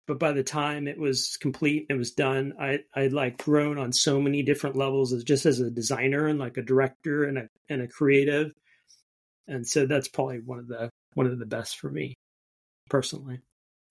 But 0.07 0.19
by 0.19 0.33
the 0.33 0.43
time 0.43 0.89
it 0.89 0.99
was 0.99 1.37
complete, 1.37 1.87
it 1.89 1.95
was 1.95 2.13
done. 2.13 2.55
I 2.61 2.81
I'd 2.95 3.13
like 3.13 3.45
grown 3.45 3.79
on 3.79 3.93
so 3.93 4.21
many 4.21 4.43
different 4.43 4.77
levels 4.77 5.13
as 5.13 5.23
just 5.23 5.47
as 5.47 5.61
a 5.61 5.71
designer 5.71 6.27
and 6.27 6.39
like 6.39 6.57
a 6.57 6.63
director 6.63 7.25
and 7.25 7.39
a 7.39 7.49
and 7.69 7.83
a 7.83 7.89
creative, 7.89 8.53
and 9.47 9.67
so 9.67 9.87
that's 9.87 10.09
probably 10.09 10.41
one 10.41 10.59
of 10.59 10.67
the 10.67 10.91
one 11.15 11.27
of 11.27 11.39
the 11.39 11.47
best 11.47 11.79
for 11.79 11.91
me 11.91 12.17
personally. 12.89 13.41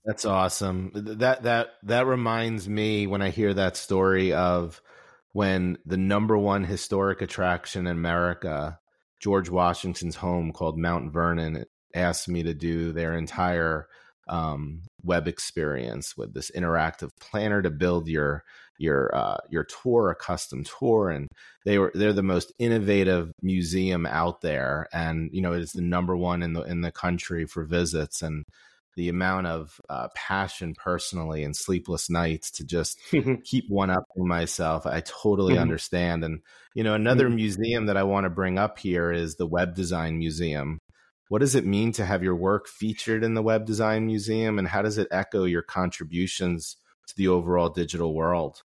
That's 0.03 0.25
awesome. 0.25 0.91
That 0.93 1.43
that 1.43 1.69
that 1.83 2.05
reminds 2.05 2.67
me 2.67 3.07
when 3.07 3.21
I 3.21 3.29
hear 3.29 3.53
that 3.53 3.77
story 3.77 4.33
of 4.33 4.81
when 5.33 5.77
the 5.85 5.97
number 5.97 6.37
one 6.37 6.63
historic 6.63 7.21
attraction 7.21 7.87
in 7.87 7.95
America, 7.95 8.79
George 9.19 9.49
Washington's 9.49 10.15
home 10.15 10.51
called 10.51 10.77
Mount 10.77 11.11
Vernon, 11.11 11.65
asked 11.93 12.27
me 12.27 12.43
to 12.43 12.53
do 12.53 12.91
their 12.91 13.17
entire 13.17 13.87
um, 14.27 14.83
web 15.03 15.27
experience 15.27 16.15
with 16.15 16.33
this 16.33 16.51
interactive 16.51 17.09
planner 17.19 17.61
to 17.61 17.69
build 17.69 18.07
your 18.07 18.43
your 18.77 19.13
uh, 19.13 19.37
your 19.49 19.65
tour, 19.65 20.09
a 20.09 20.15
custom 20.15 20.63
tour, 20.63 21.09
and 21.09 21.27
they 21.65 21.77
were 21.77 21.91
they're 21.93 22.13
the 22.13 22.23
most 22.23 22.53
innovative 22.59 23.31
museum 23.41 24.05
out 24.05 24.41
there, 24.41 24.87
and 24.93 25.29
you 25.33 25.41
know 25.41 25.53
it 25.53 25.61
is 25.61 25.73
the 25.73 25.81
number 25.81 26.15
one 26.15 26.41
in 26.41 26.53
the 26.53 26.61
in 26.61 26.81
the 26.81 26.91
country 26.91 27.45
for 27.45 27.65
visits, 27.65 28.21
and 28.21 28.45
the 28.99 29.07
amount 29.07 29.47
of 29.47 29.79
uh, 29.89 30.09
passion 30.13 30.75
personally 30.75 31.45
and 31.45 31.55
sleepless 31.55 32.09
nights 32.09 32.51
to 32.51 32.65
just 32.65 32.99
keep 33.45 33.63
one 33.69 33.89
up 33.89 34.03
for 34.13 34.25
myself. 34.25 34.85
I 34.85 34.99
totally 34.99 35.53
mm-hmm. 35.53 35.61
understand. 35.61 36.25
And, 36.25 36.41
you 36.75 36.83
know, 36.83 36.95
another 36.95 37.27
mm-hmm. 37.27 37.37
museum 37.37 37.85
that 37.85 37.95
I 37.95 38.03
want 38.03 38.25
to 38.25 38.29
bring 38.29 38.57
up 38.57 38.77
here 38.77 39.09
is 39.09 39.35
the 39.35 39.47
Web 39.47 39.73
Design 39.73 40.17
Museum. 40.17 40.79
What 41.29 41.39
does 41.39 41.55
it 41.55 41.65
mean 41.65 41.93
to 41.93 42.05
have 42.05 42.23
your 42.23 42.35
work 42.35 42.67
featured 42.67 43.23
in 43.23 43.35
the 43.35 43.41
Web 43.41 43.65
Design 43.65 44.05
Museum? 44.05 44.59
And 44.59 44.67
how 44.67 44.81
does 44.81 44.97
it 44.97 45.07
echo 45.11 45.45
your 45.45 45.61
contributions 45.61 46.75
to 47.07 47.15
the 47.15 47.29
overall 47.29 47.69
digital 47.69 48.13
world? 48.13 48.63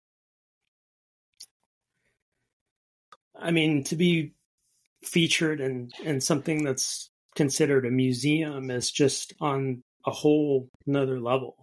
I 3.35 3.49
mean, 3.49 3.83
to 3.85 3.95
be 3.95 4.35
featured 5.03 5.59
in, 5.59 5.89
in 6.03 6.21
something 6.21 6.63
that's 6.63 7.09
considered 7.35 7.87
a 7.87 7.89
museum 7.89 8.69
is 8.69 8.91
just 8.91 9.33
on 9.41 9.81
a 10.09 10.11
whole 10.11 10.69
another 10.87 11.19
level. 11.19 11.55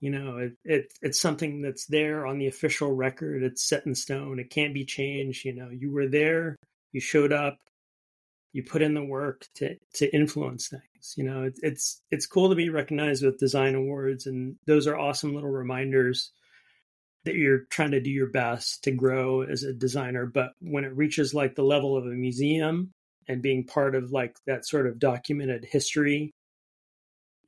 You 0.00 0.10
know, 0.10 0.38
it, 0.38 0.52
it 0.64 0.92
it's 1.02 1.20
something 1.20 1.60
that's 1.60 1.86
there 1.86 2.26
on 2.26 2.38
the 2.38 2.46
official 2.46 2.92
record. 2.92 3.42
It's 3.42 3.68
set 3.68 3.84
in 3.86 3.94
stone. 3.94 4.38
It 4.38 4.50
can't 4.50 4.74
be 4.74 4.84
changed. 4.84 5.44
You 5.44 5.54
know, 5.54 5.68
you 5.70 5.92
were 5.92 6.08
there, 6.08 6.56
you 6.92 7.00
showed 7.00 7.32
up, 7.32 7.58
you 8.52 8.62
put 8.62 8.82
in 8.82 8.94
the 8.94 9.04
work 9.04 9.46
to 9.56 9.76
to 9.94 10.14
influence 10.14 10.68
things. 10.68 11.14
You 11.16 11.24
know, 11.24 11.42
it, 11.44 11.58
it's 11.62 12.00
it's 12.10 12.26
cool 12.26 12.48
to 12.48 12.54
be 12.54 12.70
recognized 12.70 13.24
with 13.24 13.38
design 13.38 13.74
awards, 13.74 14.26
and 14.26 14.56
those 14.66 14.86
are 14.86 14.98
awesome 14.98 15.34
little 15.34 15.50
reminders 15.50 16.32
that 17.24 17.34
you're 17.34 17.64
trying 17.70 17.90
to 17.90 18.00
do 18.00 18.10
your 18.10 18.30
best 18.30 18.84
to 18.84 18.92
grow 18.92 19.42
as 19.42 19.64
a 19.64 19.72
designer. 19.72 20.26
But 20.26 20.52
when 20.60 20.84
it 20.84 20.96
reaches 20.96 21.34
like 21.34 21.54
the 21.56 21.62
level 21.62 21.96
of 21.96 22.06
a 22.06 22.10
museum 22.10 22.92
and 23.26 23.42
being 23.42 23.64
part 23.64 23.94
of 23.94 24.12
like 24.12 24.36
that 24.46 24.64
sort 24.64 24.86
of 24.86 24.98
documented 24.98 25.66
history 25.70 26.32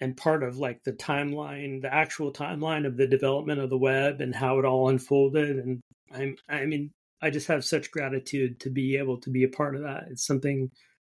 and 0.00 0.16
part 0.16 0.42
of 0.42 0.58
like 0.58 0.82
the 0.84 0.92
timeline, 0.92 1.82
the 1.82 1.92
actual 1.92 2.32
timeline 2.32 2.86
of 2.86 2.96
the 2.96 3.06
development 3.06 3.60
of 3.60 3.70
the 3.70 3.78
web 3.78 4.20
and 4.20 4.34
how 4.34 4.58
it 4.58 4.64
all 4.64 4.88
unfolded. 4.88 5.58
And 5.58 5.80
I'm, 6.12 6.36
I 6.48 6.64
mean, 6.64 6.90
I 7.22 7.30
just 7.30 7.48
have 7.48 7.64
such 7.64 7.90
gratitude 7.90 8.60
to 8.60 8.70
be 8.70 8.96
able 8.96 9.18
to 9.18 9.30
be 9.30 9.44
a 9.44 9.48
part 9.48 9.76
of 9.76 9.82
that. 9.82 10.04
It's 10.10 10.26
something 10.26 10.70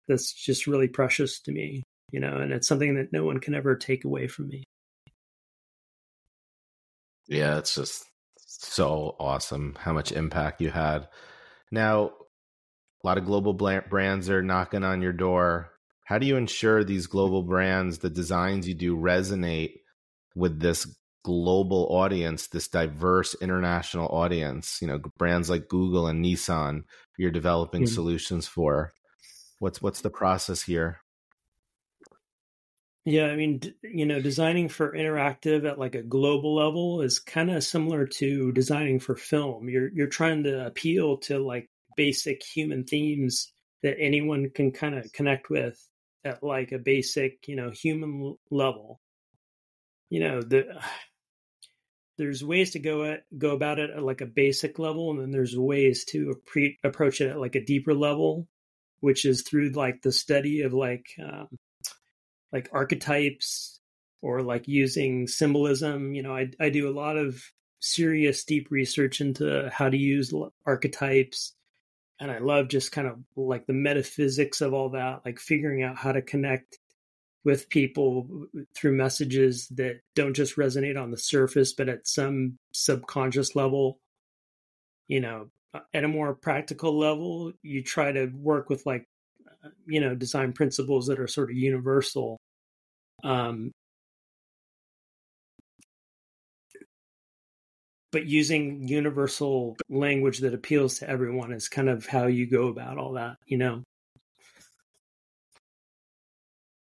that's 0.06 0.32
just 0.32 0.68
really 0.68 0.86
precious 0.86 1.40
to 1.40 1.52
me, 1.52 1.82
you 2.12 2.20
know, 2.20 2.36
and 2.36 2.52
it's 2.52 2.68
something 2.68 2.94
that 2.94 3.12
no 3.12 3.24
one 3.24 3.40
can 3.40 3.54
ever 3.54 3.74
take 3.74 4.04
away 4.04 4.28
from 4.28 4.48
me. 4.48 4.62
Yeah, 7.26 7.58
it's 7.58 7.74
just 7.74 8.04
so 8.36 9.16
awesome 9.18 9.76
how 9.80 9.92
much 9.92 10.12
impact 10.12 10.60
you 10.60 10.70
had. 10.70 11.08
Now, 11.72 12.12
a 13.02 13.06
lot 13.06 13.18
of 13.18 13.24
global 13.24 13.52
brands 13.52 14.30
are 14.30 14.42
knocking 14.42 14.84
on 14.84 15.02
your 15.02 15.12
door 15.12 15.72
how 16.06 16.18
do 16.18 16.26
you 16.26 16.36
ensure 16.36 16.84
these 16.84 17.08
global 17.08 17.42
brands, 17.42 17.98
the 17.98 18.08
designs 18.08 18.68
you 18.68 18.74
do 18.74 18.96
resonate 18.96 19.80
with 20.36 20.60
this 20.60 20.86
global 21.24 21.88
audience, 21.90 22.46
this 22.46 22.68
diverse 22.68 23.34
international 23.42 24.06
audience? 24.06 24.78
You 24.80 24.86
know, 24.86 25.00
brands 25.18 25.50
like 25.50 25.66
Google 25.66 26.06
and 26.06 26.24
Nissan, 26.24 26.84
you're 27.18 27.32
developing 27.32 27.82
mm-hmm. 27.82 27.94
solutions 27.94 28.46
for. 28.46 28.92
What's 29.58 29.82
what's 29.82 30.00
the 30.02 30.10
process 30.10 30.62
here? 30.62 31.00
Yeah, 33.04 33.26
I 33.26 33.34
mean, 33.34 33.60
you 33.82 34.06
know, 34.06 34.20
designing 34.20 34.68
for 34.68 34.92
interactive 34.92 35.68
at 35.68 35.78
like 35.78 35.96
a 35.96 36.02
global 36.02 36.54
level 36.54 37.00
is 37.00 37.18
kind 37.18 37.50
of 37.50 37.64
similar 37.64 38.06
to 38.18 38.52
designing 38.52 39.00
for 39.00 39.16
film. 39.16 39.68
You're 39.68 39.90
you're 39.92 40.06
trying 40.06 40.44
to 40.44 40.66
appeal 40.66 41.16
to 41.22 41.40
like 41.40 41.68
basic 41.96 42.44
human 42.44 42.84
themes 42.84 43.52
that 43.82 43.96
anyone 43.98 44.50
can 44.50 44.70
kind 44.70 44.94
of 44.94 45.12
connect 45.12 45.50
with 45.50 45.76
at 46.26 46.42
like 46.42 46.72
a 46.72 46.78
basic, 46.78 47.48
you 47.48 47.56
know, 47.56 47.70
human 47.70 48.36
level. 48.50 49.00
You 50.10 50.20
know, 50.20 50.42
the 50.42 50.80
there's 52.18 52.44
ways 52.44 52.72
to 52.72 52.78
go 52.78 53.04
at 53.04 53.24
go 53.36 53.50
about 53.50 53.78
it 53.78 53.90
at 53.90 54.02
like 54.02 54.20
a 54.20 54.26
basic 54.26 54.78
level, 54.78 55.10
and 55.10 55.20
then 55.20 55.30
there's 55.30 55.56
ways 55.56 56.04
to 56.06 56.34
approach 56.84 57.20
it 57.20 57.30
at 57.30 57.40
like 57.40 57.54
a 57.54 57.64
deeper 57.64 57.94
level, 57.94 58.48
which 59.00 59.24
is 59.24 59.42
through 59.42 59.70
like 59.70 60.02
the 60.02 60.12
study 60.12 60.62
of 60.62 60.72
like 60.72 61.06
um, 61.22 61.48
like 62.52 62.68
archetypes 62.72 63.80
or 64.22 64.42
like 64.42 64.66
using 64.68 65.26
symbolism. 65.26 66.14
You 66.14 66.22
know, 66.22 66.34
I 66.34 66.48
I 66.60 66.70
do 66.70 66.88
a 66.88 66.98
lot 66.98 67.16
of 67.16 67.42
serious 67.80 68.44
deep 68.44 68.68
research 68.70 69.20
into 69.20 69.70
how 69.72 69.88
to 69.88 69.96
use 69.96 70.32
archetypes 70.66 71.54
and 72.20 72.30
I 72.30 72.38
love 72.38 72.68
just 72.68 72.92
kind 72.92 73.06
of 73.06 73.18
like 73.36 73.66
the 73.66 73.72
metaphysics 73.72 74.60
of 74.60 74.72
all 74.72 74.90
that, 74.90 75.20
like 75.24 75.38
figuring 75.38 75.82
out 75.82 75.96
how 75.96 76.12
to 76.12 76.22
connect 76.22 76.78
with 77.44 77.68
people 77.68 78.46
through 78.74 78.96
messages 78.96 79.68
that 79.68 80.00
don't 80.14 80.34
just 80.34 80.56
resonate 80.56 81.00
on 81.00 81.10
the 81.10 81.18
surface, 81.18 81.72
but 81.72 81.88
at 81.88 82.06
some 82.06 82.58
subconscious 82.72 83.54
level. 83.54 83.98
You 85.08 85.20
know, 85.20 85.50
at 85.94 86.04
a 86.04 86.08
more 86.08 86.34
practical 86.34 86.98
level, 86.98 87.52
you 87.62 87.82
try 87.82 88.10
to 88.10 88.26
work 88.34 88.68
with 88.68 88.84
like, 88.86 89.06
you 89.86 90.00
know, 90.00 90.14
design 90.14 90.52
principles 90.52 91.06
that 91.06 91.20
are 91.20 91.28
sort 91.28 91.50
of 91.50 91.56
universal. 91.56 92.38
Um, 93.22 93.70
but 98.16 98.24
using 98.24 98.88
universal 98.88 99.76
language 99.90 100.38
that 100.38 100.54
appeals 100.54 100.98
to 100.98 101.06
everyone 101.06 101.52
is 101.52 101.68
kind 101.68 101.90
of 101.90 102.06
how 102.06 102.24
you 102.24 102.46
go 102.46 102.68
about 102.68 102.96
all 102.96 103.12
that, 103.12 103.36
you 103.44 103.58
know. 103.58 103.82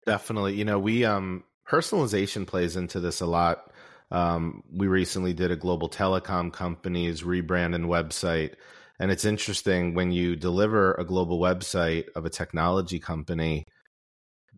Definitely. 0.05 0.57
You 0.57 0.67
know, 0.67 0.79
we 0.79 1.07
um 1.07 1.43
personalization 1.67 2.47
plays 2.47 2.77
into 2.77 3.01
this 3.01 3.23
a 3.23 3.27
lot. 3.27 3.73
Um, 4.11 4.63
we 4.71 4.89
recently 4.89 5.33
did 5.33 5.51
a 5.51 5.57
global 5.57 5.89
telecom 5.89 6.53
company's 6.53 7.23
rebrand 7.23 7.75
and 7.75 7.87
website. 7.87 8.57
And 9.01 9.11
it's 9.11 9.25
interesting 9.25 9.95
when 9.95 10.13
you 10.13 10.37
deliver 10.37 10.93
a 10.93 11.05
global 11.07 11.41
website 11.41 12.09
of 12.15 12.27
a 12.27 12.31
technology 12.31 12.99
company, 12.99 13.65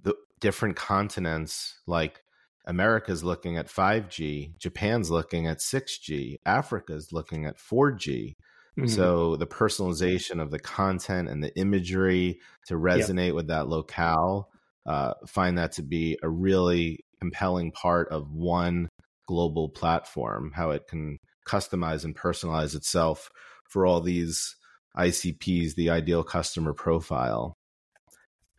the 0.03 0.17
different 0.41 0.75
continents 0.75 1.79
like 1.87 2.21
America's 2.69 3.25
looking 3.25 3.57
at 3.57 3.67
5G, 3.67 4.59
Japan's 4.59 5.11
looking 5.11 5.47
at 5.47 5.59
6G, 5.59 6.37
Africa's 6.45 7.13
looking 7.13 7.47
at 7.47 7.57
4G. 7.57 8.37
Mm-hmm. 8.79 8.87
So 8.87 9.37
the 9.37 9.47
personalization 9.47 10.41
of 10.41 10.51
the 10.51 10.59
content 10.59 11.29
and 11.29 11.43
the 11.43 11.57
imagery 11.57 12.41
to 12.67 12.75
resonate 12.75 13.29
yep. 13.29 13.35
with 13.35 13.47
that 13.49 13.69
locale, 13.69 14.51
uh, 14.87 15.15
find 15.27 15.57
that 15.57 15.73
to 15.73 15.83
be 15.83 16.19
a 16.23 16.29
really 16.29 17.05
compelling 17.21 17.73
part 17.73 18.11
of 18.11 18.31
one 18.31 18.91
global 19.27 19.71
platform, 19.71 20.53
how 20.55 20.71
it 20.71 20.87
can 20.87 21.19
customize 21.49 22.05
and 22.05 22.15
personalize 22.15 22.77
itself 22.77 23.31
for 23.65 23.87
all 23.87 24.03
these 24.03 24.57
ICPs, 24.97 25.75
the 25.75 25.89
ideal 25.89 26.23
customer 26.23 26.75
profile. 26.75 27.57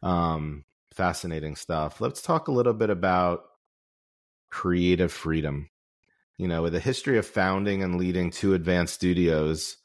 Um, 0.01 0.63
fascinating 0.93 1.55
stuff. 1.55 2.01
Let's 2.01 2.23
talk 2.23 2.47
a 2.47 2.51
little 2.51 2.73
bit 2.73 2.89
about 2.89 3.43
creative 4.49 5.11
freedom. 5.11 5.69
You 6.37 6.47
know, 6.47 6.63
with 6.63 6.75
a 6.75 6.79
history 6.79 7.17
of 7.17 7.27
founding 7.27 7.83
and 7.83 7.97
leading 7.97 8.31
2Advanced 8.31 8.89
studios, 8.89 9.77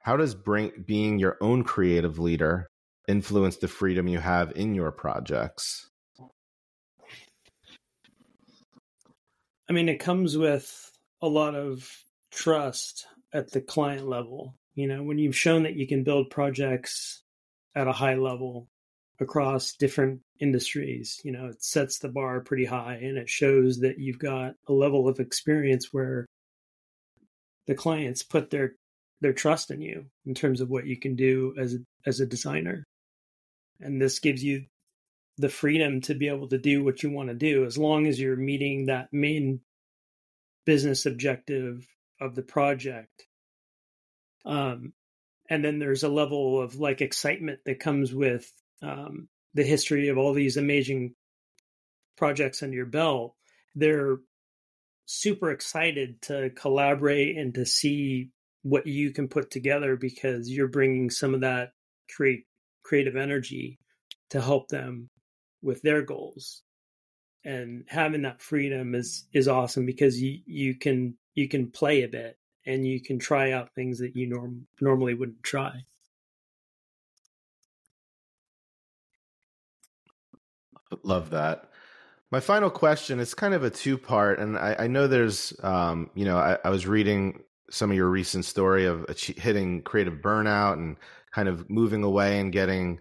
how 0.00 0.16
does 0.16 0.34
bring, 0.34 0.84
being 0.86 1.18
your 1.18 1.36
own 1.40 1.64
creative 1.64 2.18
leader 2.18 2.70
influence 3.08 3.56
the 3.56 3.68
freedom 3.68 4.06
you 4.06 4.18
have 4.18 4.52
in 4.54 4.74
your 4.74 4.92
projects? 4.92 5.90
I 9.68 9.72
mean, 9.72 9.88
it 9.88 9.98
comes 9.98 10.38
with 10.38 10.90
a 11.20 11.28
lot 11.28 11.54
of 11.54 11.90
trust 12.30 13.06
at 13.32 13.50
the 13.50 13.60
client 13.60 14.08
level. 14.08 14.54
You 14.74 14.86
know, 14.86 15.02
when 15.02 15.18
you've 15.18 15.36
shown 15.36 15.64
that 15.64 15.74
you 15.74 15.86
can 15.86 16.04
build 16.04 16.30
projects 16.30 17.22
at 17.74 17.88
a 17.88 17.92
high 17.92 18.14
level 18.14 18.68
across 19.20 19.72
different 19.72 20.20
industries, 20.40 21.20
you 21.24 21.32
know, 21.32 21.46
it 21.46 21.62
sets 21.62 21.98
the 21.98 22.08
bar 22.08 22.40
pretty 22.40 22.64
high 22.64 22.94
and 23.02 23.18
it 23.18 23.28
shows 23.28 23.80
that 23.80 23.98
you've 23.98 24.18
got 24.18 24.54
a 24.68 24.72
level 24.72 25.08
of 25.08 25.20
experience 25.20 25.88
where 25.92 26.26
the 27.66 27.74
clients 27.74 28.22
put 28.22 28.50
their 28.50 28.72
their 29.20 29.32
trust 29.32 29.70
in 29.70 29.80
you 29.80 30.06
in 30.26 30.34
terms 30.34 30.60
of 30.60 30.70
what 30.70 30.86
you 30.86 30.98
can 30.98 31.16
do 31.16 31.54
as 31.58 31.76
as 32.06 32.20
a 32.20 32.26
designer. 32.26 32.84
And 33.80 34.00
this 34.00 34.18
gives 34.18 34.42
you 34.42 34.64
the 35.36 35.48
freedom 35.48 36.00
to 36.02 36.14
be 36.14 36.28
able 36.28 36.48
to 36.48 36.58
do 36.58 36.82
what 36.82 37.02
you 37.02 37.10
want 37.10 37.28
to 37.28 37.34
do 37.34 37.64
as 37.64 37.78
long 37.78 38.06
as 38.06 38.18
you're 38.18 38.36
meeting 38.36 38.86
that 38.86 39.08
main 39.12 39.60
business 40.66 41.06
objective 41.06 41.86
of 42.20 42.34
the 42.34 42.42
project. 42.42 43.26
Um, 44.44 44.92
and 45.48 45.64
then 45.64 45.78
there's 45.78 46.02
a 46.02 46.08
level 46.08 46.60
of 46.60 46.78
like 46.78 47.00
excitement 47.00 47.60
that 47.64 47.80
comes 47.80 48.12
with 48.12 48.50
um, 48.82 49.28
the 49.58 49.64
history 49.64 50.08
of 50.08 50.16
all 50.16 50.32
these 50.32 50.56
amazing 50.56 51.14
projects 52.16 52.62
under 52.62 52.76
your 52.76 52.86
belt. 52.86 53.34
They're 53.74 54.18
super 55.06 55.50
excited 55.50 56.22
to 56.22 56.50
collaborate 56.50 57.36
and 57.36 57.52
to 57.54 57.66
see 57.66 58.30
what 58.62 58.86
you 58.86 59.10
can 59.10 59.26
put 59.26 59.50
together 59.50 59.96
because 59.96 60.48
you're 60.48 60.68
bringing 60.68 61.10
some 61.10 61.34
of 61.34 61.40
that 61.40 61.72
create 62.14 62.44
creative 62.84 63.16
energy 63.16 63.80
to 64.30 64.40
help 64.40 64.68
them 64.68 65.10
with 65.60 65.82
their 65.82 66.02
goals 66.02 66.62
and 67.44 67.84
having 67.88 68.22
that 68.22 68.40
freedom 68.40 68.94
is 68.94 69.26
is 69.32 69.48
awesome 69.48 69.86
because 69.86 70.20
you 70.22 70.38
you 70.46 70.74
can 70.74 71.16
you 71.34 71.48
can 71.48 71.70
play 71.70 72.02
a 72.02 72.08
bit 72.08 72.38
and 72.64 72.86
you 72.86 73.00
can 73.00 73.18
try 73.18 73.52
out 73.52 73.74
things 73.74 73.98
that 73.98 74.14
you 74.14 74.28
norm 74.28 74.66
normally 74.80 75.14
wouldn't 75.14 75.42
try 75.42 75.72
love 81.02 81.30
that. 81.30 81.68
My 82.30 82.40
final 82.40 82.70
question 82.70 83.20
is 83.20 83.34
kind 83.34 83.54
of 83.54 83.64
a 83.64 83.70
two 83.70 83.96
part 83.96 84.38
and 84.38 84.58
I, 84.58 84.76
I 84.80 84.86
know 84.86 85.06
there's 85.06 85.52
um, 85.62 86.10
you 86.14 86.24
know 86.24 86.36
I, 86.36 86.58
I 86.64 86.70
was 86.70 86.86
reading 86.86 87.42
some 87.70 87.90
of 87.90 87.96
your 87.96 88.08
recent 88.08 88.44
story 88.44 88.86
of 88.86 89.06
hitting 89.18 89.82
creative 89.82 90.14
burnout 90.14 90.74
and 90.74 90.96
kind 91.32 91.48
of 91.48 91.68
moving 91.68 92.02
away 92.02 92.40
and 92.40 92.52
getting 92.52 93.00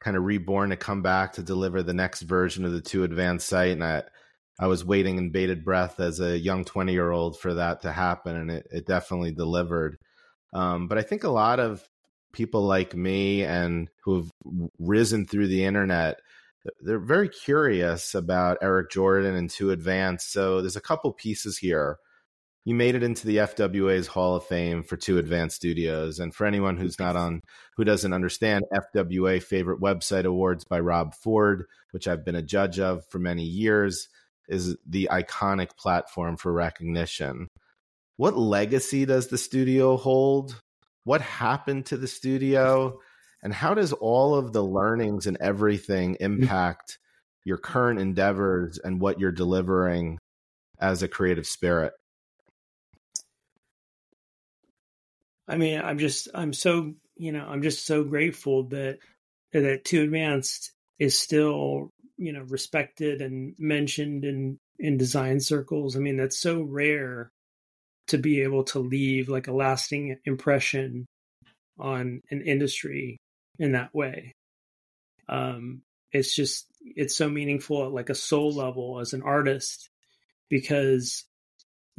kind 0.00 0.16
of 0.16 0.24
reborn 0.24 0.70
to 0.70 0.76
come 0.76 1.02
back 1.02 1.32
to 1.32 1.42
deliver 1.42 1.82
the 1.82 1.94
next 1.94 2.22
version 2.22 2.64
of 2.64 2.72
the 2.72 2.82
2Advanced 2.82 3.42
site 3.42 3.72
and 3.72 3.84
i 3.84 4.02
i 4.60 4.66
was 4.66 4.84
waiting 4.84 5.18
in 5.18 5.30
bated 5.30 5.64
breath 5.64 5.98
as 6.00 6.20
a 6.20 6.38
young 6.38 6.64
20 6.64 6.92
year 6.92 7.10
old 7.10 7.38
for 7.38 7.54
that 7.54 7.82
to 7.82 7.92
happen 7.92 8.36
and 8.36 8.50
it, 8.50 8.66
it 8.70 8.86
definitely 8.86 9.32
delivered. 9.32 9.98
Um, 10.52 10.88
but 10.88 10.98
i 10.98 11.02
think 11.02 11.24
a 11.24 11.28
lot 11.28 11.60
of 11.60 11.88
people 12.32 12.62
like 12.62 12.94
me 12.94 13.44
and 13.44 13.88
who 14.04 14.16
have 14.16 14.32
risen 14.78 15.26
through 15.26 15.48
the 15.48 15.64
internet 15.64 16.20
they're 16.80 16.98
very 16.98 17.28
curious 17.28 18.14
about 18.14 18.58
eric 18.62 18.90
jordan 18.90 19.34
and 19.34 19.50
2Advanced 19.50 20.22
so 20.22 20.60
there's 20.60 20.76
a 20.76 20.80
couple 20.80 21.12
pieces 21.12 21.58
here 21.58 21.98
you 22.68 22.74
made 22.74 22.94
it 22.94 23.02
into 23.02 23.26
the 23.26 23.38
FWA's 23.38 24.08
Hall 24.08 24.36
of 24.36 24.44
Fame 24.44 24.82
for 24.82 24.98
2Advanced 24.98 25.52
studios. 25.52 26.18
And 26.18 26.34
for 26.34 26.44
anyone 26.44 26.76
who's 26.76 26.98
not 26.98 27.16
on, 27.16 27.40
who 27.78 27.82
doesn't 27.82 28.12
understand, 28.12 28.66
FWA 28.94 29.42
Favorite 29.42 29.80
Website 29.80 30.26
Awards 30.26 30.64
by 30.64 30.78
Rob 30.78 31.14
Ford, 31.14 31.64
which 31.92 32.06
I've 32.06 32.26
been 32.26 32.34
a 32.34 32.42
judge 32.42 32.78
of 32.78 33.06
for 33.06 33.18
many 33.18 33.44
years, 33.44 34.10
is 34.50 34.76
the 34.86 35.08
iconic 35.10 35.78
platform 35.78 36.36
for 36.36 36.52
recognition. 36.52 37.48
What 38.18 38.36
legacy 38.36 39.06
does 39.06 39.28
the 39.28 39.38
studio 39.38 39.96
hold? 39.96 40.60
What 41.04 41.22
happened 41.22 41.86
to 41.86 41.96
the 41.96 42.06
studio? 42.06 43.00
And 43.42 43.52
how 43.52 43.74
does 43.74 43.92
all 43.92 44.34
of 44.34 44.52
the 44.52 44.62
learnings 44.62 45.26
and 45.26 45.36
everything 45.40 46.14
mm. 46.14 46.20
impact 46.20 46.98
your 47.44 47.58
current 47.58 48.00
endeavors 48.00 48.78
and 48.78 49.00
what 49.00 49.20
you're 49.20 49.32
delivering 49.32 50.18
as 50.78 51.02
a 51.02 51.08
creative 51.08 51.46
spirit? 51.46 51.92
I 55.46 55.56
mean, 55.56 55.80
I'm 55.80 55.98
just, 55.98 56.28
I'm 56.34 56.52
so, 56.52 56.94
you 57.16 57.32
know, 57.32 57.46
I'm 57.48 57.62
just 57.62 57.86
so 57.86 58.04
grateful 58.04 58.64
that 58.68 58.98
that 59.52 59.84
2Advanced 59.84 60.70
is 60.98 61.18
still, 61.18 61.90
you 62.18 62.32
know, 62.32 62.44
respected 62.48 63.22
and 63.22 63.54
mentioned 63.58 64.24
in 64.24 64.58
in 64.78 64.96
design 64.96 65.40
circles. 65.40 65.96
I 65.96 66.00
mean, 66.00 66.16
that's 66.16 66.38
so 66.38 66.62
rare 66.62 67.30
to 68.08 68.18
be 68.18 68.42
able 68.42 68.64
to 68.64 68.78
leave 68.78 69.28
like 69.28 69.48
a 69.48 69.52
lasting 69.52 70.18
impression 70.24 71.06
on 71.78 72.20
an 72.30 72.42
industry 72.42 73.18
in 73.58 73.72
that 73.72 73.94
way. 73.94 74.34
Um, 75.28 75.82
it's 76.12 76.34
just 76.34 76.66
it's 76.80 77.16
so 77.16 77.28
meaningful 77.28 77.84
at 77.84 77.92
like 77.92 78.10
a 78.10 78.14
soul 78.14 78.52
level 78.54 79.00
as 79.00 79.12
an 79.12 79.22
artist 79.22 79.90
because 80.48 81.24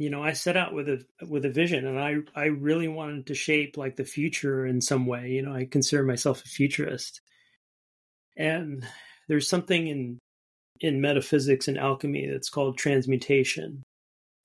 you 0.00 0.08
know, 0.08 0.22
I 0.22 0.32
set 0.32 0.56
out 0.56 0.72
with 0.72 0.88
a 0.88 1.04
with 1.28 1.44
a 1.44 1.50
vision, 1.50 1.86
and 1.86 2.00
I 2.00 2.16
I 2.34 2.46
really 2.46 2.88
wanted 2.88 3.26
to 3.26 3.34
shape 3.34 3.76
like 3.76 3.96
the 3.96 4.04
future 4.04 4.64
in 4.64 4.80
some 4.80 5.04
way. 5.04 5.28
You 5.28 5.42
know, 5.42 5.54
I 5.54 5.66
consider 5.66 6.02
myself 6.02 6.42
a 6.42 6.48
futurist, 6.48 7.20
and 8.34 8.82
there's 9.28 9.46
something 9.46 9.88
in 9.88 10.18
in 10.80 11.02
metaphysics 11.02 11.68
and 11.68 11.76
alchemy 11.76 12.26
that's 12.30 12.48
called 12.48 12.78
transmutation, 12.78 13.82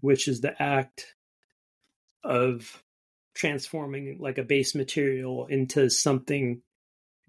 which 0.01 0.27
is 0.27 0.41
the 0.41 0.61
act 0.61 1.15
of 2.21 2.83
transforming 3.33 4.17
like 4.19 4.37
a 4.37 4.43
base 4.43 4.75
material 4.75 5.47
into 5.47 5.89
something 5.89 6.61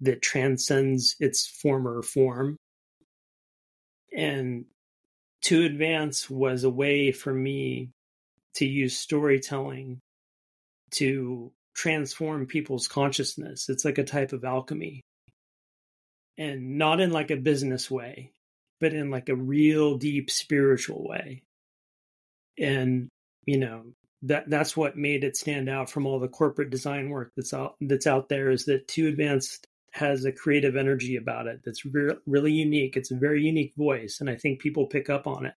that 0.01 0.21
transcends 0.21 1.15
its 1.19 1.47
former 1.47 2.01
form. 2.01 2.57
And 4.15 4.65
2Advanced 5.43 6.29
was 6.29 6.63
a 6.63 6.69
way 6.69 7.11
for 7.11 7.33
me 7.33 7.91
to 8.55 8.65
use 8.65 8.97
storytelling 8.97 9.99
to 10.91 11.51
transform 11.75 12.47
people's 12.47 12.87
consciousness. 12.87 13.69
It's 13.69 13.85
like 13.85 13.97
a 13.97 14.03
type 14.03 14.33
of 14.33 14.43
alchemy. 14.43 15.01
And 16.37 16.77
not 16.77 16.99
in 16.99 17.11
like 17.11 17.31
a 17.31 17.37
business 17.37 17.89
way, 17.89 18.31
but 18.79 18.93
in 18.93 19.09
like 19.09 19.29
a 19.29 19.35
real 19.35 19.97
deep 19.97 20.29
spiritual 20.29 21.07
way. 21.07 21.43
And, 22.59 23.09
you 23.45 23.57
know, 23.57 23.83
that 24.23 24.49
that's 24.49 24.75
what 24.75 24.97
made 24.97 25.23
it 25.23 25.37
stand 25.37 25.69
out 25.69 25.89
from 25.89 26.05
all 26.05 26.19
the 26.19 26.27
corporate 26.27 26.69
design 26.71 27.09
work 27.09 27.31
that's 27.37 27.53
out 27.53 27.75
that's 27.79 28.07
out 28.07 28.29
there 28.29 28.49
is 28.49 28.65
that 28.65 28.87
2Advanced 28.87 29.65
has 29.97 30.25
a 30.25 30.31
creative 30.31 30.75
energy 30.75 31.15
about 31.15 31.47
it 31.47 31.61
that's 31.65 31.85
re- 31.85 32.15
really 32.25 32.51
unique. 32.51 32.95
It's 32.95 33.11
a 33.11 33.15
very 33.15 33.43
unique 33.43 33.73
voice, 33.75 34.19
and 34.19 34.29
I 34.29 34.35
think 34.35 34.59
people 34.59 34.85
pick 34.85 35.09
up 35.09 35.25
on 35.25 35.45
it. 35.47 35.53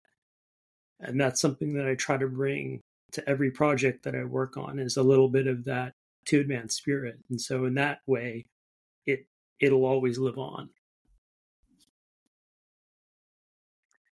And 0.99 1.21
that's 1.21 1.41
something 1.41 1.75
that 1.75 1.87
I 1.87 1.95
try 1.95 2.17
to 2.17 2.27
bring 2.27 2.81
to 3.13 3.29
every 3.29 3.51
project 3.51 4.05
that 4.05 4.15
I 4.15 4.25
work 4.25 4.57
on 4.57 4.79
is 4.79 4.97
a 4.97 5.03
little 5.03 5.29
bit 5.29 5.47
of 5.47 5.65
that 5.65 5.95
2Advanced 6.27 6.73
spirit. 6.73 7.19
And 7.29 7.41
so 7.41 7.65
in 7.65 7.75
that 7.75 8.01
way, 8.07 8.47
it 9.07 9.27
it'll 9.59 9.85
always 9.85 10.19
live 10.19 10.39
on. 10.39 10.71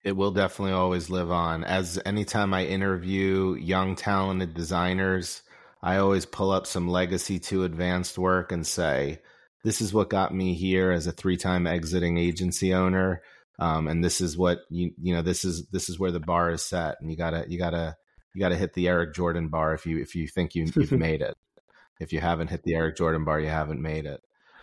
It 0.05 0.12
will 0.12 0.31
definitely 0.31 0.72
always 0.72 1.11
live 1.11 1.31
on. 1.31 1.64
As 1.64 2.01
anytime 2.05 2.55
I 2.55 2.64
interview 2.64 3.55
young 3.55 3.97
talented 3.97 4.55
designers, 4.55 5.43
I 5.83 5.97
always 5.97 6.26
pull 6.26 6.51
up 6.51 6.66
some 6.66 6.89
legacy 6.89 7.39
2Advanced 7.39 8.18
work 8.18 8.53
and 8.53 8.66
say, 8.66 9.20
this 9.65 9.81
is 9.81 9.93
what 9.93 10.11
got 10.11 10.35
me 10.35 10.55
here 10.55 10.91
as 10.91 11.07
a 11.07 11.13
three-time 11.13 11.67
exiting 11.67 12.19
agency 12.19 12.75
owner. 12.75 13.23
Um, 13.59 13.89
and 13.89 14.05
this 14.05 14.21
is 14.21 14.39
what 14.39 14.61
you 14.71 14.93
you 15.03 15.15
know 15.15 15.23
this 15.23 15.45
is 15.45 15.67
this 15.73 15.89
is 15.89 15.99
where 15.99 16.13
the 16.13 16.21
bar 16.21 16.53
is 16.53 16.63
set 16.63 16.97
and 17.01 17.11
you 17.11 17.17
gotta 17.17 17.45
you 17.49 17.59
gotta 17.59 17.97
you 18.39 18.41
got 18.41 18.51
to 18.51 18.57
hit 18.57 18.75
the 18.75 18.87
Eric 18.87 19.15
Jordan 19.15 19.49
bar 19.49 19.75
if 19.75 19.85
you 19.85 20.01
if 20.01 20.15
you 20.15 20.29
think 20.29 20.55
you, 20.55 20.71
you've 20.77 20.93
made 20.93 21.23
it. 21.23 21.37
If 22.01 22.13
you 22.13 22.21
haven't 22.21 22.51
hit 22.51 22.63
the 22.63 22.77
Eric 22.77 22.97
Jordan 22.97 23.25
bar, 23.25 23.41
you 23.41 23.49
haven't 23.49 23.83
made 23.83 24.07
it. 24.07 24.21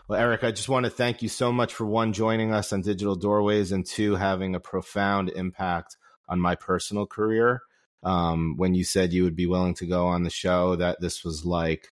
Well, 0.08 0.20
Eric, 0.20 0.44
I 0.44 0.52
just 0.52 0.70
want 0.70 0.86
to 0.86 0.90
thank 0.90 1.22
you 1.22 1.28
so 1.28 1.52
much 1.52 1.74
for 1.74 1.86
one 1.86 2.14
joining 2.14 2.54
us 2.54 2.72
on 2.72 2.82
Digital 2.82 3.16
Doorways 3.16 3.74
and 3.74 3.86
two 3.86 4.16
having 4.16 4.56
a 4.56 4.60
profound 4.60 5.30
impact 5.30 5.98
on 6.30 6.40
my 6.40 6.56
personal 6.56 7.06
career. 7.06 7.62
Um, 8.04 8.54
when 8.56 8.76
you 8.76 8.86
said 8.86 9.12
you 9.12 9.24
would 9.24 9.36
be 9.36 9.48
willing 9.48 9.74
to 9.76 9.88
go 9.88 10.08
on 10.08 10.24
the 10.24 10.30
show, 10.30 10.76
that 10.78 11.02
this 11.02 11.26
was 11.26 11.44
like 11.44 11.92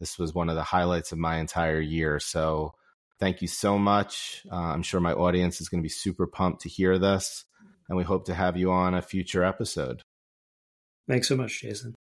This 0.00 0.18
was 0.18 0.34
one 0.34 0.48
of 0.48 0.56
the 0.56 0.62
highlights 0.62 1.12
of 1.12 1.18
my 1.18 1.38
entire 1.38 1.80
year. 1.80 2.18
So 2.18 2.72
thank 3.20 3.42
you 3.42 3.48
so 3.48 3.78
much. 3.78 4.44
Uh, 4.50 4.56
I'm 4.56 4.82
sure 4.82 4.98
my 4.98 5.12
audience 5.12 5.60
is 5.60 5.68
going 5.68 5.80
to 5.80 5.86
be 5.86 5.90
super 5.90 6.26
pumped 6.26 6.62
to 6.62 6.68
hear 6.68 6.98
this, 6.98 7.44
and 7.88 7.96
we 7.96 8.04
hope 8.04 8.24
to 8.26 8.34
have 8.34 8.56
you 8.56 8.72
on 8.72 8.94
a 8.94 9.02
future 9.02 9.44
episode. 9.44 10.02
Thanks 11.06 11.28
so 11.28 11.36
much, 11.36 11.60
Jason. 11.60 11.94